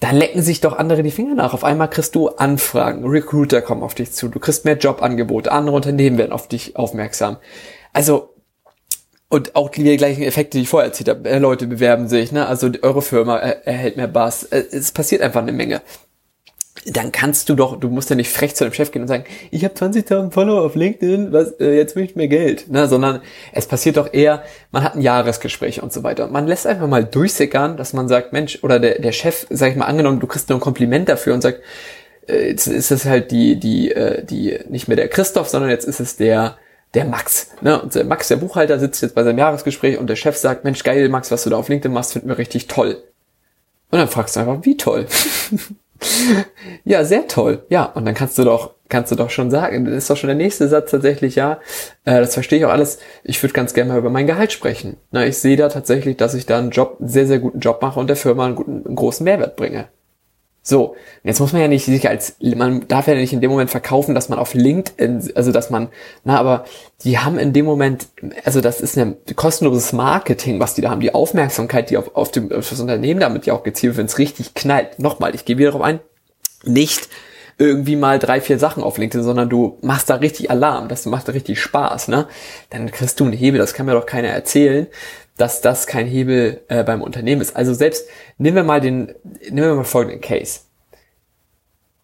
Da 0.00 0.10
lecken 0.10 0.42
sich 0.42 0.60
doch 0.60 0.76
andere 0.76 1.02
die 1.02 1.10
Finger 1.10 1.34
nach. 1.34 1.54
Auf 1.54 1.64
einmal 1.64 1.88
kriegst 1.88 2.14
du 2.14 2.28
Anfragen, 2.28 3.06
Recruiter 3.06 3.62
kommen 3.62 3.82
auf 3.82 3.94
dich 3.94 4.12
zu, 4.12 4.28
du 4.28 4.38
kriegst 4.38 4.66
mehr 4.66 4.76
Jobangebote, 4.76 5.50
andere 5.50 5.74
Unternehmen 5.74 6.18
werden 6.18 6.32
auf 6.32 6.46
dich 6.46 6.76
aufmerksam. 6.76 7.38
Also 7.94 8.35
und 9.28 9.56
auch 9.56 9.70
die 9.70 9.96
gleichen 9.96 10.22
Effekte, 10.22 10.58
die 10.58 10.62
ich 10.62 10.68
vorher 10.68 10.88
erzählt 10.88 11.08
habe. 11.08 11.38
Leute 11.38 11.66
bewerben 11.66 12.08
sich, 12.08 12.30
ne? 12.30 12.46
Also 12.46 12.70
eure 12.82 13.02
Firma 13.02 13.38
erhält 13.38 13.96
mehr 13.96 14.06
Bass. 14.06 14.44
Äh, 14.44 14.64
es 14.70 14.92
passiert 14.92 15.22
einfach 15.22 15.42
eine 15.42 15.52
Menge. 15.52 15.82
dann 16.84 17.10
kannst 17.10 17.48
du 17.48 17.56
doch, 17.56 17.80
du 17.80 17.88
musst 17.88 18.10
ja 18.10 18.16
nicht 18.16 18.30
frech 18.30 18.54
zu 18.54 18.62
dem 18.62 18.72
Chef 18.72 18.92
gehen 18.92 19.02
und 19.02 19.08
sagen, 19.08 19.24
ich 19.50 19.64
habe 19.64 19.74
20.000 19.74 20.30
Follower 20.30 20.64
auf 20.64 20.76
LinkedIn, 20.76 21.32
was, 21.32 21.52
äh, 21.58 21.74
jetzt 21.74 21.96
möchte 21.96 22.12
ich 22.12 22.16
mehr 22.16 22.28
Geld, 22.28 22.70
ne? 22.70 22.86
sondern 22.86 23.22
es 23.52 23.66
passiert 23.66 23.96
doch 23.96 24.12
eher, 24.12 24.44
man 24.70 24.84
hat 24.84 24.94
ein 24.94 25.00
Jahresgespräch 25.00 25.82
und 25.82 25.92
so 25.92 26.04
weiter. 26.04 26.28
Man 26.28 26.46
lässt 26.46 26.66
einfach 26.66 26.86
mal 26.86 27.04
durchsickern, 27.04 27.76
dass 27.76 27.92
man 27.92 28.06
sagt, 28.06 28.32
Mensch, 28.32 28.62
oder 28.62 28.78
der, 28.78 29.00
der 29.00 29.10
Chef, 29.10 29.46
sag 29.50 29.70
ich 29.70 29.76
mal, 29.76 29.86
angenommen, 29.86 30.20
du 30.20 30.28
kriegst 30.28 30.48
nur 30.48 30.58
ein 30.58 30.62
Kompliment 30.62 31.08
dafür 31.08 31.34
und 31.34 31.40
sagt, 31.40 31.60
äh, 32.28 32.50
jetzt 32.50 32.68
ist 32.68 32.92
es 32.92 33.04
halt 33.04 33.32
die, 33.32 33.58
die, 33.58 33.90
äh, 33.90 34.24
die, 34.24 34.60
nicht 34.68 34.86
mehr 34.86 34.96
der 34.96 35.08
Christoph, 35.08 35.48
sondern 35.48 35.70
jetzt 35.70 35.88
ist 35.88 35.98
es 35.98 36.16
der, 36.16 36.56
der 36.96 37.04
Max. 37.04 37.50
Ne? 37.60 37.80
Und 37.80 37.94
der 37.94 38.04
Max, 38.04 38.28
der 38.28 38.36
Buchhalter, 38.36 38.78
sitzt 38.78 39.02
jetzt 39.02 39.14
bei 39.14 39.22
seinem 39.22 39.38
Jahresgespräch 39.38 39.98
und 39.98 40.08
der 40.08 40.16
Chef 40.16 40.36
sagt, 40.36 40.64
Mensch, 40.64 40.82
geil, 40.82 41.08
Max, 41.08 41.30
was 41.30 41.44
du 41.44 41.50
da 41.50 41.56
auf 41.56 41.68
LinkedIn 41.68 41.92
machst, 41.92 42.14
finden 42.14 42.28
wir 42.28 42.38
richtig 42.38 42.66
toll. 42.66 42.96
Und 43.90 43.98
dann 43.98 44.08
fragst 44.08 44.34
du 44.34 44.40
einfach, 44.40 44.58
wie 44.62 44.76
toll? 44.76 45.06
ja, 46.84 47.04
sehr 47.04 47.28
toll. 47.28 47.64
Ja, 47.68 47.84
und 47.84 48.06
dann 48.06 48.14
kannst 48.14 48.38
du 48.38 48.44
doch, 48.44 48.72
kannst 48.88 49.12
du 49.12 49.16
doch 49.16 49.30
schon 49.30 49.50
sagen, 49.50 49.84
das 49.84 49.94
ist 49.94 50.10
doch 50.10 50.16
schon 50.16 50.28
der 50.28 50.36
nächste 50.36 50.68
Satz 50.68 50.90
tatsächlich, 50.90 51.36
ja, 51.36 51.60
äh, 52.04 52.18
das 52.18 52.34
verstehe 52.34 52.58
ich 52.58 52.64
auch 52.64 52.70
alles. 52.70 52.98
Ich 53.22 53.42
würde 53.42 53.52
ganz 53.52 53.74
gerne 53.74 53.92
mal 53.92 53.98
über 53.98 54.10
mein 54.10 54.26
Gehalt 54.26 54.52
sprechen. 54.52 54.96
Na, 55.10 55.24
ich 55.26 55.36
sehe 55.38 55.56
da 55.56 55.68
tatsächlich, 55.68 56.16
dass 56.16 56.34
ich 56.34 56.46
da 56.46 56.58
einen 56.58 56.70
Job, 56.70 56.96
einen 56.98 57.10
sehr, 57.10 57.26
sehr 57.26 57.38
guten 57.38 57.60
Job 57.60 57.82
mache 57.82 58.00
und 58.00 58.08
der 58.08 58.16
Firma 58.16 58.46
einen, 58.46 58.56
guten, 58.56 58.86
einen 58.86 58.96
großen 58.96 59.22
Mehrwert 59.22 59.56
bringe. 59.56 59.88
So, 60.68 60.96
jetzt 61.22 61.38
muss 61.38 61.52
man 61.52 61.62
ja 61.62 61.68
nicht 61.68 61.84
sich 61.84 62.08
als, 62.08 62.38
man 62.40 62.88
darf 62.88 63.06
ja 63.06 63.14
nicht 63.14 63.32
in 63.32 63.40
dem 63.40 63.52
Moment 63.52 63.70
verkaufen, 63.70 64.16
dass 64.16 64.28
man 64.28 64.40
auf 64.40 64.52
LinkedIn, 64.52 65.30
also 65.36 65.52
dass 65.52 65.70
man, 65.70 65.90
na, 66.24 66.40
aber 66.40 66.64
die 67.04 67.20
haben 67.20 67.38
in 67.38 67.52
dem 67.52 67.64
Moment, 67.64 68.08
also 68.44 68.60
das 68.60 68.80
ist 68.80 68.98
ein 68.98 69.14
kostenloses 69.36 69.92
Marketing, 69.92 70.58
was 70.58 70.74
die 70.74 70.80
da 70.80 70.90
haben, 70.90 71.00
die 71.00 71.14
Aufmerksamkeit, 71.14 71.90
die 71.90 71.96
auf, 71.96 72.16
auf, 72.16 72.32
dem, 72.32 72.50
auf 72.50 72.68
das 72.68 72.80
Unternehmen 72.80 73.20
damit 73.20 73.46
ja 73.46 73.54
auch 73.54 73.62
gezielt, 73.62 73.96
wenn 73.96 74.06
es 74.06 74.18
richtig 74.18 74.54
knallt. 74.54 74.98
Nochmal, 74.98 75.36
ich 75.36 75.44
gehe 75.44 75.56
wieder 75.56 75.70
darauf 75.70 75.86
ein, 75.86 76.00
nicht 76.64 77.08
irgendwie 77.58 77.94
mal 77.94 78.18
drei, 78.18 78.40
vier 78.40 78.58
Sachen 78.58 78.82
auf 78.82 78.98
LinkedIn, 78.98 79.24
sondern 79.24 79.48
du 79.48 79.78
machst 79.82 80.10
da 80.10 80.16
richtig 80.16 80.50
Alarm, 80.50 80.88
das 80.88 81.06
macht 81.06 81.28
da 81.28 81.32
richtig 81.32 81.60
Spaß, 81.60 82.08
ne? 82.08 82.26
Dann 82.70 82.90
kriegst 82.90 83.20
du 83.20 83.24
einen 83.24 83.34
Hebel, 83.34 83.60
das 83.60 83.72
kann 83.72 83.86
mir 83.86 83.92
doch 83.92 84.04
keiner 84.04 84.30
erzählen, 84.30 84.88
dass 85.36 85.60
das 85.60 85.86
kein 85.86 86.06
Hebel 86.06 86.62
äh, 86.68 86.82
beim 86.82 87.02
Unternehmen 87.02 87.40
ist. 87.40 87.56
Also 87.56 87.74
selbst, 87.74 88.08
nehmen 88.38 88.56
wir 88.56 88.64
mal 88.64 88.80
den, 88.80 89.14
nehmen 89.50 89.68
wir 89.68 89.74
mal 89.74 89.84
folgenden 89.84 90.20
Case. 90.20 90.60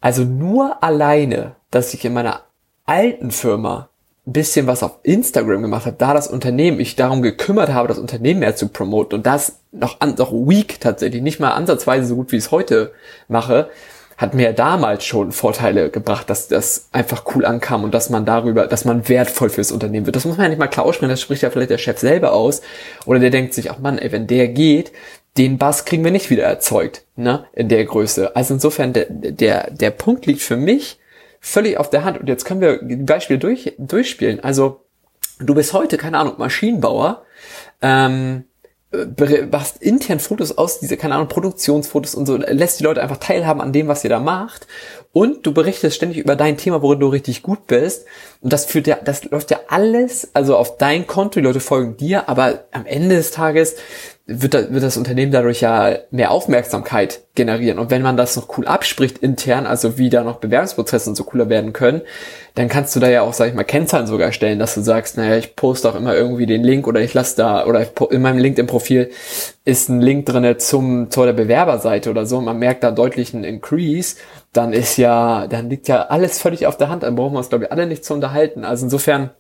Also 0.01 0.25
nur 0.25 0.83
alleine, 0.83 1.57
dass 1.71 1.95
ich 1.95 2.05
in 2.05 2.13
meiner 2.13 2.43
alten 2.85 3.31
Firma 3.31 3.89
ein 4.27 4.33
bisschen 4.33 4.67
was 4.67 4.83
auf 4.83 4.99
Instagram 5.03 5.63
gemacht 5.63 5.87
habe, 5.87 5.97
da 5.99 6.15
das 6.15 6.29
Unternehmen, 6.29 6.79
ich 6.79 6.95
darum 6.95 7.23
gekümmert 7.23 7.73
habe, 7.73 7.89
das 7.89 7.99
Unternehmen 7.99 8.41
mehr 8.41 8.55
zu 8.55 8.69
promoten 8.69 9.19
und 9.19 9.27
das 9.27 9.61
noch, 9.73 10.01
an, 10.01 10.15
noch 10.17 10.33
weak 10.33 10.81
tatsächlich, 10.81 11.23
nicht 11.23 11.41
mal 11.41 11.53
ansatzweise 11.53 12.07
so 12.07 12.17
gut, 12.17 12.31
wie 12.31 12.37
ich 12.37 12.45
es 12.45 12.51
heute 12.51 12.93
mache, 13.27 13.71
hat 14.23 14.35
mir 14.35 14.53
damals 14.53 15.05
schon 15.05 15.33
Vorteile 15.33 15.91
gebracht, 15.91 16.31
dass 16.31 16.47
das 16.47 16.89
einfach 16.93 17.25
cool 17.35 17.45
ankam 17.45 17.83
und 17.83 17.93
dass 17.93 18.09
man 18.09 18.25
darüber, 18.25 18.69
dass 18.69 18.85
man 18.85 19.09
wertvoll 19.09 19.51
fürs 19.51 19.73
Unternehmen 19.73 20.07
wird. 20.07 20.15
Das 20.15 20.25
muss 20.25 20.37
man 20.37 20.45
ja 20.45 20.51
nicht 20.51 20.59
mal 20.59 20.69
klar 20.69 20.87
aussprechen, 20.87 21.11
das 21.11 21.21
spricht 21.21 21.43
ja 21.43 21.51
vielleicht 21.51 21.71
der 21.71 21.79
Chef 21.79 21.99
selber 21.99 22.33
aus. 22.33 22.63
Oder 23.05 23.19
der 23.19 23.31
denkt 23.31 23.53
sich, 23.53 23.71
ach 23.71 23.81
Mann, 23.81 23.99
ey, 23.99 24.13
wenn 24.13 24.29
der 24.29 24.49
geht, 24.49 24.93
den 25.37 25.59
Bass 25.59 25.85
kriegen 25.85 26.05
wir 26.05 26.13
nicht 26.13 26.31
wieder 26.31 26.45
erzeugt, 26.45 27.05
ne, 27.17 27.47
in 27.53 27.69
der 27.69 27.85
Größe. 27.85 28.37
Also 28.37 28.55
insofern, 28.55 28.93
der, 28.93 29.07
der, 29.09 29.71
der 29.71 29.91
Punkt 29.91 30.27
liegt 30.27 30.41
für 30.41 30.57
mich 30.57 31.01
völlig 31.41 31.79
auf 31.79 31.91
der 31.91 32.05
Hand. 32.05 32.21
Und 32.21 32.29
jetzt 32.29 32.45
können 32.45 32.61
wir 32.61 32.79
Beispiele 33.05 33.41
durch, 33.41 33.75
durchspielen. 33.77 34.39
Also, 34.41 34.85
du 35.41 35.55
bist 35.55 35.73
heute, 35.73 35.97
keine 35.97 36.19
Ahnung, 36.19 36.35
Maschinenbauer, 36.39 37.25
ähm, 37.81 38.45
machst 39.51 39.83
intern 39.83 40.21
Fotos 40.21 40.57
aus, 40.59 40.81
diese, 40.81 40.97
keine 40.97 41.15
Ahnung, 41.15 41.29
Produktionsfotos 41.29 42.15
und 42.15 42.27
so, 42.27 42.37
lässt 42.37 42.81
die 42.81 42.85
Leute 42.85 43.03
einfach 43.03 43.17
teilhaben 43.17 43.61
an 43.61 43.73
dem, 43.73 43.89
was 43.89 44.05
ihr 44.05 44.11
da 44.11 44.21
macht. 44.21 44.67
Und 45.13 45.47
du 45.47 45.53
berichtest 45.53 45.97
ständig 45.97 46.19
über 46.19 46.37
dein 46.37 46.57
Thema, 46.57 46.81
worin 46.81 47.01
du 47.01 47.09
richtig 47.09 47.43
gut 47.43 47.67
bist. 47.67 48.07
Und 48.41 48.53
das 48.53 48.65
führt 48.65 48.87
ja, 48.87 48.97
das 49.05 49.25
läuft 49.25 49.51
ja 49.51 49.61
alles, 49.69 50.31
also 50.33 50.57
auf 50.57 50.79
dein 50.79 51.07
Konto, 51.07 51.39
die 51.39 51.47
Leute 51.47 51.61
folgen 51.61 51.99
dir, 51.99 52.29
aber 52.31 52.65
am 52.73 52.87
Ende 52.87 53.17
des 53.17 53.31
Tages 53.31 53.77
wird, 54.27 54.55
das, 54.55 54.73
wird 54.73 54.83
das 54.83 54.97
Unternehmen 54.97 55.33
dadurch 55.33 55.61
ja 55.61 55.97
mehr 56.11 56.31
Aufmerksamkeit 56.31 57.23
generieren. 57.35 57.79
Und 57.79 57.91
wenn 57.91 58.03
man 58.03 58.17
das 58.17 58.37
noch 58.37 58.57
cool 58.57 58.67
abspricht 58.67 59.19
intern, 59.19 59.67
also 59.67 59.99
wie 59.99 60.11
da 60.11 60.23
noch 60.23 60.37
Bewerbungsprozesse 60.37 61.11
und 61.11 61.17
so 61.17 61.25
cooler 61.25 61.49
werden 61.49 61.73
können, 61.73 62.03
dann 62.55 62.69
kannst 62.69 62.95
du 62.95 63.01
da 63.01 63.09
ja 63.09 63.23
auch, 63.23 63.33
sag 63.33 63.49
ich 63.49 63.55
mal, 63.55 63.65
Kennzahlen 63.65 64.07
sogar 64.07 64.33
stellen, 64.33 64.59
dass 64.59 64.75
du 64.75 64.81
sagst, 64.81 65.17
naja, 65.17 65.37
ich 65.37 65.57
poste 65.57 65.89
auch 65.89 65.95
immer 65.95 66.15
irgendwie 66.15 66.47
den 66.47 66.63
Link 66.63 66.87
oder 66.87 67.01
ich 67.01 67.15
lasse 67.15 67.37
da, 67.37 67.67
oder 67.67 67.87
in 68.11 68.23
meinem 68.23 68.39
LinkedIn-Profil 68.39 69.11
ist 69.65 69.89
ein 69.89 70.01
Link 70.01 70.27
drinne 70.27 70.57
zum, 70.57 71.11
zu 71.11 71.25
der 71.25 71.33
Bewerberseite 71.33 72.11
oder 72.11 72.27
so, 72.27 72.39
und 72.39 72.45
man 72.45 72.59
merkt 72.59 72.85
da 72.85 72.91
deutlich 72.91 73.35
einen 73.35 73.45
Increase, 73.45 74.17
dann 74.53 74.73
ist 74.73 74.97
ja, 74.97 75.47
dann 75.47 75.71
liegt 75.71 75.89
ja 75.89 76.03
alles 76.07 76.39
völlig 76.39 76.67
auf 76.67 76.77
der 76.77 76.89
Hand, 76.89 77.03
dann 77.03 77.17
brauchen 77.17 77.35
wir 77.35 77.39
uns, 77.39 77.49
glaube 77.49 77.65
ich, 77.65 77.73
alle 77.73 77.87
nicht 77.87 78.05
zu 78.05 78.15
unterhalten. 78.15 78.65
Also 78.65 78.85
insofern, 78.87 79.31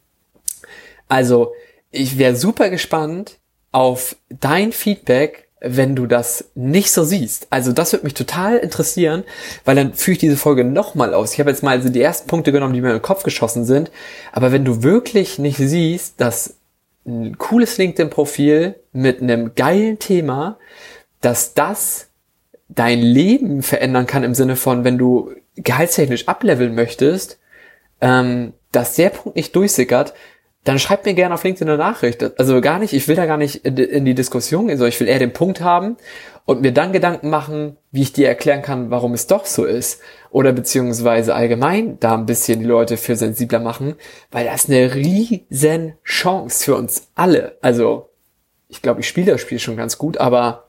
also, 1.09 1.53
ich 1.91 2.19
wäre 2.19 2.35
super 2.35 2.71
gespannt, 2.71 3.39
auf 3.73 4.17
dein 4.29 4.73
Feedback, 4.73 5.49
wenn 5.61 5.95
du 5.95 6.07
das 6.07 6.47
nicht 6.55 6.91
so 6.91 7.05
siehst. 7.05 7.47
Also 7.51 7.73
das 7.73 7.93
würde 7.93 8.05
mich 8.05 8.15
total 8.15 8.59
interessieren, 8.59 9.25
weil 9.65 9.77
dann 9.77 9.95
führe 9.95 10.15
ich 10.15 10.19
diese 10.19 10.37
Folge 10.37 10.65
nochmal 10.65 11.15
aus. 11.15 11.35
Ich 11.35 11.41
habe 11.41 11.51
jetzt 11.51 11.63
mal 11.63 11.77
also 11.77 11.89
die 11.89 12.03
ersten 12.03 12.27
Punkte 12.27 12.51
genommen, 12.53 12.75
die 12.75 12.81
mir 12.81 12.89
in 12.89 12.97
den 12.97 13.03
Kopf 13.03 13.23
geschossen 13.23 13.65
sind. 13.65 13.91
Aber 14.33 14.51
wenn 14.51 14.65
du 14.65 14.83
wirklich 14.83 15.39
nicht 15.39 15.59
siehst, 15.59 16.21
dass 16.21 16.57
ein 17.07 17.39
cooles 17.39 17.79
LinkedIn-Profil 17.79 18.75
mit 18.93 19.23
einem 19.23 19.55
geilen 19.55 19.99
Thema, 19.99 20.59
dass 21.21 21.55
das 21.55 22.09
dein 22.75 23.01
Leben 23.01 23.63
verändern 23.63 24.07
kann 24.07 24.25
im 24.25 24.35
Sinne 24.35 24.57
von, 24.57 24.85
wenn 24.85 24.99
du 24.99 25.33
gehaltstechnisch 25.57 26.29
ableveln 26.29 26.75
möchtest, 26.75 27.39
ähm, 28.01 28.55
dass 28.73 28.97
der 28.97 29.11
Punkt 29.11 29.37
nicht 29.37 29.55
durchsickert, 29.55 30.15
dann 30.65 30.79
schreibt 30.79 31.07
mir 31.07 31.15
gerne 31.15 31.35
auf 31.35 31.43
LinkedIn 31.43 31.69
eine 31.69 31.79
Nachricht. 31.79 32.39
Also 32.39 32.61
gar 32.61 32.79
nicht, 32.79 32.93
ich 32.93 33.09
will 33.09 33.17
da 33.17 33.27
gar 33.27 33.37
nicht 33.37 33.65
in 33.65 34.05
die 34.05 34.15
Diskussion 34.15 34.69
gehen, 34.69 34.79
sondern 34.79 34.91
ich 34.91 35.01
will 35.01 35.09
eher 35.09 35.19
den 35.19 35.33
Punkt 35.33 35.61
haben 35.61 35.97
und 36.45 36.63
mir 36.63 36.73
dann 36.73 36.93
Gedanken 36.93 37.31
machen, 37.31 37.77
wie 37.91 38.03
ich 38.03 38.13
dir 38.13 38.29
erklären 38.29 38.63
kann, 38.63 38.91
warum 38.91 39.13
es 39.13 39.27
doch 39.27 39.45
so 39.45 39.65
ist. 39.65 40.01
Oder 40.31 40.53
beziehungsweise 40.53 41.35
allgemein 41.35 41.99
da 41.99 42.15
ein 42.15 42.27
bisschen 42.27 42.61
die 42.61 42.67
Leute 42.67 42.97
für 42.97 43.17
sensibler 43.17 43.59
machen, 43.59 43.97
weil 44.31 44.45
das 44.45 44.69
eine 44.69 44.95
riesen 44.95 45.95
Chance 46.05 46.65
für 46.65 46.77
uns 46.77 47.09
alle. 47.17 47.59
Also, 47.61 48.11
ich 48.69 48.83
glaube, 48.83 49.01
ich 49.01 49.09
spiele 49.09 49.33
das 49.33 49.41
Spiel 49.41 49.59
schon 49.59 49.77
ganz 49.77 49.99
gut, 49.99 50.19
aber 50.19 50.69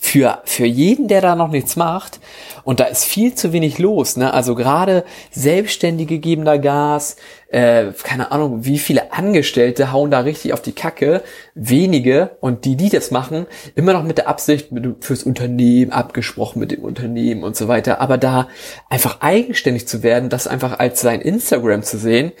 für, 0.00 0.42
für 0.44 0.64
jeden, 0.64 1.08
der 1.08 1.20
da 1.20 1.34
noch 1.34 1.48
nichts 1.48 1.74
macht, 1.74 2.20
und 2.62 2.80
da 2.80 2.84
ist 2.84 3.04
viel 3.04 3.34
zu 3.34 3.52
wenig 3.52 3.78
los, 3.78 4.16
ne? 4.16 4.32
Also 4.32 4.54
gerade 4.54 5.04
Selbstständige 5.32 6.18
geben 6.18 6.44
da 6.44 6.56
Gas, 6.56 7.16
äh, 7.48 7.86
keine 8.04 8.30
Ahnung, 8.30 8.64
wie 8.64 8.78
viele 8.78 9.12
Angestellte 9.12 9.90
hauen 9.90 10.10
da 10.10 10.20
richtig 10.20 10.52
auf 10.52 10.62
die 10.62 10.72
Kacke, 10.72 11.22
wenige, 11.54 12.36
und 12.40 12.64
die, 12.64 12.76
die 12.76 12.90
das 12.90 13.10
machen, 13.10 13.46
immer 13.74 13.92
noch 13.92 14.04
mit 14.04 14.18
der 14.18 14.28
Absicht 14.28 14.70
mit, 14.70 15.04
fürs 15.04 15.24
Unternehmen, 15.24 15.90
abgesprochen 15.90 16.60
mit 16.60 16.70
dem 16.70 16.84
Unternehmen 16.84 17.42
und 17.42 17.56
so 17.56 17.66
weiter, 17.66 18.00
aber 18.00 18.18
da 18.18 18.48
einfach 18.88 19.20
eigenständig 19.20 19.88
zu 19.88 20.02
werden, 20.02 20.28
das 20.28 20.46
einfach 20.46 20.78
als 20.78 21.00
sein 21.00 21.20
Instagram 21.20 21.82
zu 21.82 21.98
sehen, 21.98 22.32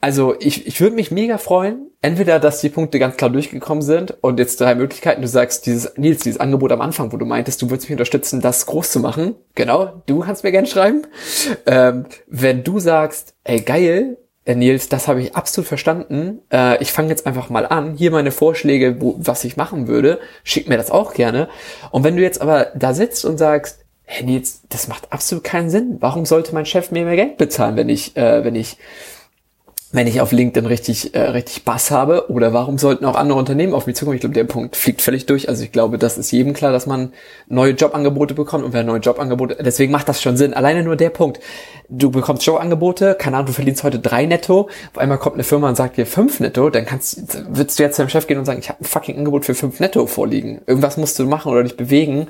also 0.00 0.34
ich, 0.38 0.66
ich 0.66 0.80
würde 0.80 0.94
mich 0.94 1.10
mega 1.10 1.38
freuen, 1.38 1.90
entweder, 2.02 2.38
dass 2.38 2.60
die 2.60 2.68
Punkte 2.68 2.98
ganz 2.98 3.16
klar 3.16 3.30
durchgekommen 3.30 3.82
sind 3.82 4.16
und 4.20 4.38
jetzt 4.38 4.60
drei 4.60 4.74
Möglichkeiten. 4.74 5.22
Du 5.22 5.28
sagst, 5.28 5.66
dieses, 5.66 5.96
Nils, 5.96 6.22
dieses 6.22 6.38
Angebot 6.38 6.70
am 6.72 6.80
Anfang, 6.80 7.12
wo 7.12 7.16
du 7.16 7.24
meintest, 7.24 7.62
du 7.62 7.70
würdest 7.70 7.88
mich 7.88 7.94
unterstützen, 7.94 8.40
das 8.40 8.66
groß 8.66 8.90
zu 8.92 9.00
machen. 9.00 9.34
Genau, 9.54 10.02
du 10.06 10.20
kannst 10.20 10.44
mir 10.44 10.52
gerne 10.52 10.66
schreiben. 10.66 11.02
Ähm, 11.66 12.06
wenn 12.26 12.62
du 12.62 12.78
sagst, 12.78 13.34
ey 13.44 13.60
geil, 13.60 14.18
äh, 14.44 14.54
Nils, 14.54 14.88
das 14.88 15.08
habe 15.08 15.22
ich 15.22 15.34
absolut 15.34 15.66
verstanden. 15.66 16.40
Äh, 16.52 16.80
ich 16.82 16.92
fange 16.92 17.08
jetzt 17.08 17.26
einfach 17.26 17.50
mal 17.50 17.66
an. 17.66 17.94
Hier 17.94 18.10
meine 18.10 18.30
Vorschläge, 18.30 19.00
wo, 19.00 19.16
was 19.18 19.44
ich 19.44 19.56
machen 19.56 19.88
würde. 19.88 20.20
Schick 20.44 20.68
mir 20.68 20.76
das 20.76 20.90
auch 20.90 21.14
gerne. 21.14 21.48
Und 21.90 22.04
wenn 22.04 22.16
du 22.16 22.22
jetzt 22.22 22.40
aber 22.40 22.68
da 22.76 22.94
sitzt 22.94 23.24
und 23.24 23.38
sagst, 23.38 23.80
hey 24.04 24.24
Nils, 24.24 24.62
das 24.68 24.86
macht 24.86 25.12
absolut 25.12 25.42
keinen 25.42 25.68
Sinn. 25.68 25.96
Warum 25.98 26.26
sollte 26.26 26.54
mein 26.54 26.66
Chef 26.66 26.92
mir 26.92 27.04
mehr 27.04 27.16
Geld 27.16 27.38
bezahlen, 27.38 27.76
wenn 27.76 27.88
ich, 27.88 28.16
äh, 28.16 28.44
wenn 28.44 28.54
ich 28.54 28.78
wenn 29.96 30.06
ich 30.06 30.20
auf 30.20 30.30
LinkedIn 30.30 30.66
richtig, 30.66 31.14
äh, 31.14 31.22
richtig 31.22 31.64
Bass 31.64 31.90
habe? 31.90 32.30
Oder 32.30 32.52
warum 32.52 32.76
sollten 32.76 33.06
auch 33.06 33.16
andere 33.16 33.38
Unternehmen 33.38 33.72
auf 33.72 33.86
mich 33.86 33.96
zukommen? 33.96 34.14
Ich 34.16 34.20
glaube, 34.20 34.34
der 34.34 34.44
Punkt 34.44 34.76
fliegt 34.76 35.00
völlig 35.00 35.24
durch. 35.24 35.48
Also 35.48 35.64
ich 35.64 35.72
glaube, 35.72 35.96
das 35.96 36.18
ist 36.18 36.30
jedem 36.30 36.52
klar, 36.52 36.70
dass 36.70 36.86
man 36.86 37.12
neue 37.48 37.72
Jobangebote 37.72 38.34
bekommt 38.34 38.64
und 38.64 38.74
wer 38.74 38.84
neue 38.84 39.00
Jobangebote, 39.00 39.56
deswegen 39.64 39.92
macht 39.92 40.08
das 40.08 40.20
schon 40.20 40.36
Sinn. 40.36 40.52
Alleine 40.52 40.82
nur 40.82 40.96
der 40.96 41.10
Punkt. 41.10 41.40
Du 41.88 42.10
bekommst 42.10 42.44
Jobangebote, 42.44 43.16
keine 43.18 43.36
Ahnung, 43.36 43.46
du 43.46 43.52
verdienst 43.52 43.84
heute 43.84 43.98
drei 43.98 44.26
netto, 44.26 44.68
auf 44.92 44.98
einmal 44.98 45.18
kommt 45.18 45.36
eine 45.36 45.44
Firma 45.44 45.68
und 45.68 45.76
sagt 45.76 45.96
dir 45.96 46.04
fünf 46.04 46.40
netto, 46.40 46.68
dann 46.68 46.84
kannst, 46.84 47.38
würdest 47.48 47.78
du 47.78 47.82
jetzt 47.82 47.96
zu 47.96 48.02
deinem 48.02 48.10
Chef 48.10 48.26
gehen 48.26 48.38
und 48.38 48.44
sagen, 48.44 48.58
ich 48.58 48.68
habe 48.68 48.82
ein 48.82 48.84
fucking 48.84 49.16
Angebot 49.16 49.44
für 49.44 49.54
fünf 49.54 49.80
netto 49.80 50.06
vorliegen. 50.06 50.60
Irgendwas 50.66 50.96
musst 50.96 51.18
du 51.18 51.24
machen 51.24 51.52
oder 51.52 51.62
dich 51.62 51.76
bewegen, 51.76 52.26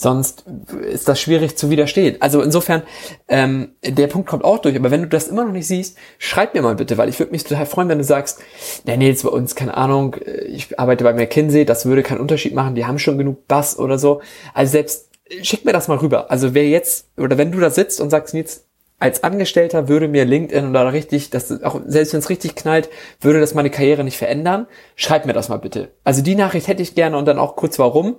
sonst 0.00 0.44
ist 0.90 1.08
das 1.08 1.20
schwierig 1.20 1.56
zu 1.56 1.68
widerstehen. 1.68 2.16
Also 2.20 2.42
insofern, 2.42 2.82
ähm, 3.28 3.72
der 3.84 4.06
Punkt 4.06 4.28
kommt 4.28 4.44
auch 4.44 4.58
durch, 4.58 4.74
aber 4.76 4.90
wenn 4.90 5.02
du 5.02 5.08
das 5.08 5.28
immer 5.28 5.44
noch 5.44 5.52
nicht 5.52 5.66
siehst, 5.66 5.98
schreib 6.18 6.54
mir 6.54 6.62
mal 6.62 6.74
bitte, 6.74 6.96
weil 6.96 7.08
ich 7.08 7.18
würde 7.18 7.32
mich 7.32 7.44
total 7.44 7.66
freuen, 7.66 7.88
wenn 7.88 7.98
du 7.98 8.04
sagst, 8.04 8.40
nee, 8.86 8.96
nee, 8.96 9.08
jetzt 9.08 9.24
bei 9.24 9.28
uns, 9.28 9.54
keine 9.54 9.76
Ahnung, 9.76 10.16
ich 10.48 10.78
arbeite 10.78 11.04
bei 11.04 11.12
McKinsey, 11.12 11.66
das 11.66 11.84
würde 11.84 12.02
keinen 12.02 12.20
Unterschied 12.20 12.54
machen, 12.54 12.74
die 12.74 12.86
haben 12.86 12.98
schon 12.98 13.18
genug 13.18 13.46
Bass 13.46 13.78
oder 13.78 13.98
so. 13.98 14.22
Also 14.54 14.72
selbst 14.72 15.10
schick 15.42 15.64
mir 15.64 15.72
das 15.72 15.88
mal 15.88 15.98
rüber. 15.98 16.30
Also 16.30 16.54
wer 16.54 16.66
jetzt, 16.66 17.08
oder 17.18 17.36
wenn 17.36 17.52
du 17.52 17.60
da 17.60 17.70
sitzt 17.70 18.00
und 18.00 18.10
sagst, 18.10 18.32
Nils, 18.32 18.64
als 18.98 19.22
Angestellter 19.22 19.88
würde 19.88 20.08
mir 20.08 20.24
LinkedIn 20.24 20.68
oder 20.68 20.92
richtig, 20.92 21.30
das 21.30 21.62
auch 21.62 21.80
selbst 21.86 22.12
wenn 22.12 22.20
es 22.20 22.28
richtig 22.28 22.54
knallt, 22.54 22.90
würde 23.20 23.40
das 23.40 23.54
meine 23.54 23.70
Karriere 23.70 24.04
nicht 24.04 24.18
verändern. 24.18 24.66
Schreib 24.94 25.24
mir 25.26 25.32
das 25.32 25.48
mal 25.48 25.58
bitte. 25.58 25.88
Also 26.04 26.22
die 26.22 26.34
Nachricht 26.34 26.68
hätte 26.68 26.82
ich 26.82 26.94
gerne 26.94 27.16
und 27.16 27.26
dann 27.26 27.38
auch 27.38 27.56
kurz 27.56 27.78
warum. 27.78 28.16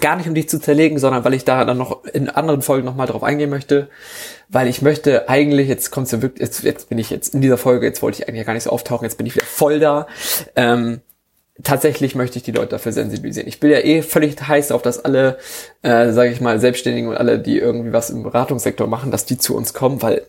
Gar 0.00 0.16
nicht 0.16 0.28
um 0.28 0.34
dich 0.34 0.48
zu 0.48 0.60
zerlegen, 0.60 0.98
sondern 0.98 1.24
weil 1.24 1.34
ich 1.34 1.44
da 1.44 1.64
dann 1.64 1.78
noch 1.78 2.04
in 2.04 2.28
anderen 2.28 2.62
Folgen 2.62 2.84
nochmal 2.84 3.06
drauf 3.06 3.22
eingehen 3.22 3.50
möchte. 3.50 3.88
Weil 4.48 4.66
ich 4.66 4.82
möchte 4.82 5.28
eigentlich, 5.28 5.68
jetzt 5.68 5.90
kommst 5.90 6.12
du 6.12 6.22
wirklich, 6.22 6.40
jetzt, 6.40 6.62
jetzt 6.64 6.88
bin 6.88 6.98
ich 6.98 7.10
jetzt 7.10 7.34
in 7.34 7.40
dieser 7.40 7.58
Folge, 7.58 7.86
jetzt 7.86 8.02
wollte 8.02 8.20
ich 8.20 8.28
eigentlich 8.28 8.44
gar 8.44 8.54
nicht 8.54 8.64
so 8.64 8.70
auftauchen, 8.70 9.04
jetzt 9.04 9.16
bin 9.16 9.26
ich 9.26 9.36
wieder 9.36 9.46
voll 9.46 9.78
da. 9.78 10.06
Ähm, 10.56 11.00
tatsächlich 11.62 12.14
möchte 12.14 12.38
ich 12.38 12.42
die 12.42 12.52
Leute 12.52 12.70
dafür 12.70 12.92
sensibilisieren. 12.92 13.48
Ich 13.48 13.60
bin 13.60 13.70
ja 13.70 13.78
eh 13.78 14.02
völlig 14.02 14.36
heiß 14.40 14.72
auf, 14.72 14.82
dass 14.82 15.04
alle, 15.04 15.38
äh, 15.82 16.10
sage 16.10 16.30
ich 16.30 16.40
mal, 16.40 16.58
Selbstständigen 16.58 17.08
und 17.08 17.16
alle, 17.16 17.38
die 17.38 17.58
irgendwie 17.58 17.92
was 17.92 18.10
im 18.10 18.24
Beratungssektor 18.24 18.88
machen, 18.88 19.10
dass 19.10 19.26
die 19.26 19.38
zu 19.38 19.56
uns 19.56 19.74
kommen, 19.74 20.02
weil 20.02 20.26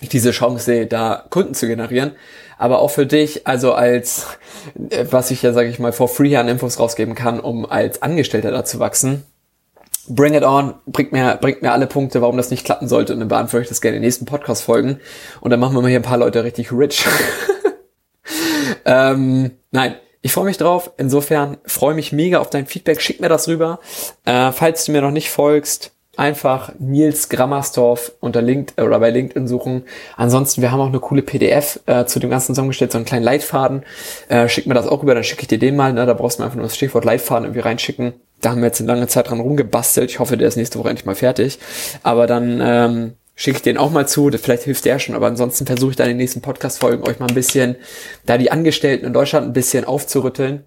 ich 0.00 0.08
diese 0.08 0.30
Chance 0.30 0.64
sehe, 0.64 0.86
da 0.86 1.24
Kunden 1.30 1.54
zu 1.54 1.66
generieren. 1.66 2.12
Aber 2.60 2.80
auch 2.80 2.90
für 2.90 3.06
dich, 3.06 3.46
also 3.46 3.72
als, 3.72 4.26
äh, 4.90 5.06
was 5.10 5.30
ich 5.30 5.40
ja, 5.40 5.54
sage 5.54 5.70
ich 5.70 5.78
mal, 5.78 5.92
for 5.92 6.08
free 6.08 6.36
an 6.36 6.46
Infos 6.46 6.78
rausgeben 6.78 7.14
kann, 7.14 7.40
um 7.40 7.64
als 7.64 8.02
Angestellter 8.02 8.50
da 8.50 8.66
zu 8.66 8.78
wachsen. 8.78 9.22
Bring 10.06 10.34
it 10.34 10.42
on, 10.42 10.74
bringt 10.84 11.10
mir, 11.10 11.38
bringt 11.40 11.62
mir 11.62 11.72
alle 11.72 11.86
Punkte, 11.86 12.20
warum 12.20 12.36
das 12.36 12.50
nicht 12.50 12.66
klappen 12.66 12.86
sollte 12.86 13.14
und 13.14 13.20
dann 13.20 13.28
beantworte 13.28 13.62
ich 13.62 13.68
das 13.70 13.80
gerne 13.80 13.96
in 13.96 14.02
den 14.02 14.06
nächsten 14.06 14.26
Podcast-Folgen 14.26 15.00
und 15.40 15.50
dann 15.50 15.58
machen 15.58 15.74
wir 15.74 15.80
mal 15.80 15.88
hier 15.88 16.00
ein 16.00 16.02
paar 16.02 16.18
Leute 16.18 16.44
richtig 16.44 16.70
rich. 16.70 17.06
ähm, 18.84 19.52
nein, 19.70 19.94
ich 20.20 20.32
freue 20.32 20.44
mich 20.44 20.58
drauf. 20.58 20.90
Insofern 20.98 21.56
freue 21.64 21.94
mich 21.94 22.12
mega 22.12 22.40
auf 22.40 22.50
dein 22.50 22.66
Feedback. 22.66 23.00
Schick 23.00 23.22
mir 23.22 23.30
das 23.30 23.48
rüber. 23.48 23.80
Äh, 24.26 24.52
falls 24.52 24.84
du 24.84 24.92
mir 24.92 25.00
noch 25.00 25.12
nicht 25.12 25.30
folgst, 25.30 25.92
einfach 26.20 26.72
Nils 26.78 27.30
Grammersdorf 27.30 28.12
unter 28.20 28.42
LinkedIn 28.42 28.84
oder 28.84 29.00
bei 29.00 29.10
LinkedIn 29.10 29.48
suchen. 29.48 29.84
Ansonsten, 30.16 30.60
wir 30.60 30.70
haben 30.70 30.80
auch 30.80 30.88
eine 30.88 31.00
coole 31.00 31.22
PDF 31.22 31.80
äh, 31.86 32.04
zu 32.04 32.20
dem 32.20 32.28
ganzen 32.28 32.48
zusammengestellt, 32.48 32.92
so 32.92 32.98
einen 32.98 33.06
kleinen 33.06 33.24
Leitfaden. 33.24 33.84
Äh, 34.28 34.48
schick 34.48 34.66
mir 34.66 34.74
das 34.74 34.86
auch 34.86 35.02
rüber, 35.02 35.14
dann 35.14 35.24
schicke 35.24 35.42
ich 35.42 35.48
dir 35.48 35.58
den 35.58 35.76
mal. 35.76 35.92
Ne? 35.94 36.04
Da 36.04 36.12
brauchst 36.12 36.38
du 36.38 36.44
einfach 36.44 36.56
nur 36.56 36.64
das 36.64 36.76
Stichwort 36.76 37.06
Leitfaden 37.06 37.46
irgendwie 37.46 37.60
reinschicken. 37.60 38.12
Da 38.42 38.50
haben 38.50 38.60
wir 38.60 38.66
jetzt 38.66 38.80
eine 38.80 38.92
lange 38.92 39.08
Zeit 39.08 39.30
dran 39.30 39.40
rumgebastelt. 39.40 40.10
Ich 40.10 40.18
hoffe, 40.18 40.36
der 40.36 40.48
ist 40.48 40.56
nächste 40.56 40.78
Woche 40.78 40.90
endlich 40.90 41.06
mal 41.06 41.14
fertig. 41.14 41.58
Aber 42.02 42.26
dann 42.26 42.60
ähm, 42.62 43.12
schicke 43.34 43.56
ich 43.56 43.62
den 43.62 43.78
auch 43.78 43.90
mal 43.90 44.06
zu, 44.06 44.30
vielleicht 44.30 44.64
hilft 44.64 44.84
der 44.84 44.98
schon, 44.98 45.14
aber 45.14 45.26
ansonsten 45.26 45.64
versuche 45.64 45.92
ich 45.92 45.96
dann 45.96 46.06
in 46.06 46.12
den 46.12 46.18
nächsten 46.18 46.42
Podcast-Folgen 46.42 47.08
euch 47.08 47.18
mal 47.18 47.28
ein 47.28 47.34
bisschen, 47.34 47.76
da 48.26 48.36
die 48.36 48.52
Angestellten 48.52 49.06
in 49.06 49.14
Deutschland 49.14 49.46
ein 49.46 49.52
bisschen 49.54 49.86
aufzurütteln 49.86 50.64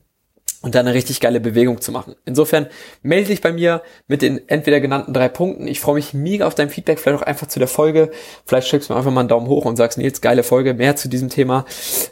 und 0.63 0.75
dann 0.75 0.88
eine 0.88 0.96
richtig 0.96 1.20
geile 1.20 1.41
Bewegung 1.41 1.82
zu 1.82 1.91
machen. 1.91 2.15
Insofern 2.25 2.67
melde 3.01 3.27
dich 3.27 3.41
bei 3.41 3.51
mir 3.51 3.84
mit 4.08 4.22
den 4.22 4.48
entweder 4.48 4.79
genannten 4.79 5.13
drei 5.13 5.27
Punkten. 5.27 5.67
Ich 5.67 5.82
freue 5.82 5.96
mich 5.96 6.13
mega 6.13 6.48
auf 6.48 6.55
dein 6.55 6.70
Feedback, 6.70 7.00
vielleicht 7.00 7.22
auch 7.22 7.27
einfach 7.27 7.48
zu 7.48 7.60
der 7.60 7.67
Folge. 7.67 8.12
Vielleicht 8.46 8.70
schickst 8.70 8.89
du 8.89 8.93
mir 8.93 8.98
einfach 8.98 9.12
mal 9.12 9.20
einen 9.20 9.29
Daumen 9.29 9.48
hoch 9.48 9.65
und 9.65 9.75
sagst, 9.75 9.98
Nils, 9.98 10.22
geile 10.22 10.41
Folge, 10.41 10.74
mehr 10.74 10.96
zu 10.96 11.10
diesem 11.10 11.27
Thema. 11.27 11.65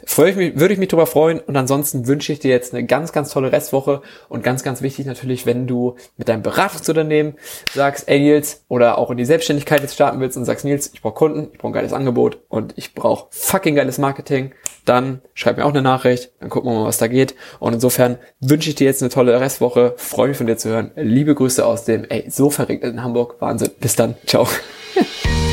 Freue 0.04 0.30
ich 0.30 0.36
mich, 0.36 0.60
würde 0.60 0.74
ich 0.74 0.78
mich 0.78 0.88
drüber 0.88 1.06
freuen. 1.06 1.40
Und 1.40 1.56
ansonsten 1.56 2.06
wünsche 2.06 2.30
ich 2.30 2.40
dir 2.40 2.50
jetzt 2.50 2.74
eine 2.74 2.84
ganz, 2.84 3.12
ganz 3.12 3.30
tolle 3.30 3.52
Restwoche. 3.52 4.02
Und 4.28 4.44
ganz, 4.44 4.62
ganz 4.62 4.82
wichtig 4.82 5.06
natürlich, 5.06 5.46
wenn 5.46 5.66
du 5.66 5.96
mit 6.18 6.28
deinem 6.28 6.42
Beratungsunternehmen 6.42 7.36
sagst, 7.72 8.06
ey 8.06 8.20
Nils, 8.20 8.64
oder 8.68 8.98
auch 8.98 9.10
in 9.10 9.16
die 9.16 9.24
Selbstständigkeit 9.24 9.80
jetzt 9.80 9.94
starten 9.94 10.20
willst 10.20 10.36
und 10.36 10.44
sagst, 10.44 10.66
Nils, 10.66 10.90
ich 10.92 11.00
brauche 11.00 11.14
Kunden, 11.14 11.48
ich 11.52 11.58
brauche 11.58 11.70
ein 11.70 11.74
geiles 11.74 11.94
Angebot 11.94 12.38
und 12.50 12.74
ich 12.76 12.94
brauche 12.94 13.28
fucking 13.30 13.76
geiles 13.76 13.96
Marketing 13.96 14.52
dann 14.84 15.22
schreib 15.34 15.56
mir 15.56 15.64
auch 15.64 15.70
eine 15.70 15.82
Nachricht, 15.82 16.32
dann 16.40 16.48
gucken 16.48 16.70
wir 16.70 16.80
mal, 16.80 16.86
was 16.86 16.98
da 16.98 17.06
geht. 17.06 17.34
Und 17.60 17.74
insofern 17.74 18.18
wünsche 18.42 18.68
ich 18.68 18.74
dir 18.74 18.84
jetzt 18.84 19.02
eine 19.02 19.08
tolle 19.08 19.40
Restwoche, 19.40 19.94
freue 19.96 20.28
mich 20.28 20.36
von 20.36 20.46
dir 20.46 20.58
zu 20.58 20.68
hören. 20.68 20.90
Liebe 20.96 21.34
Grüße 21.34 21.64
aus 21.64 21.84
dem, 21.84 22.04
ey, 22.04 22.26
so 22.28 22.50
verregnet 22.50 22.92
in 22.92 23.02
Hamburg, 23.02 23.36
Wahnsinn. 23.38 23.70
Bis 23.80 23.96
dann, 23.96 24.16
ciao. 24.26 24.46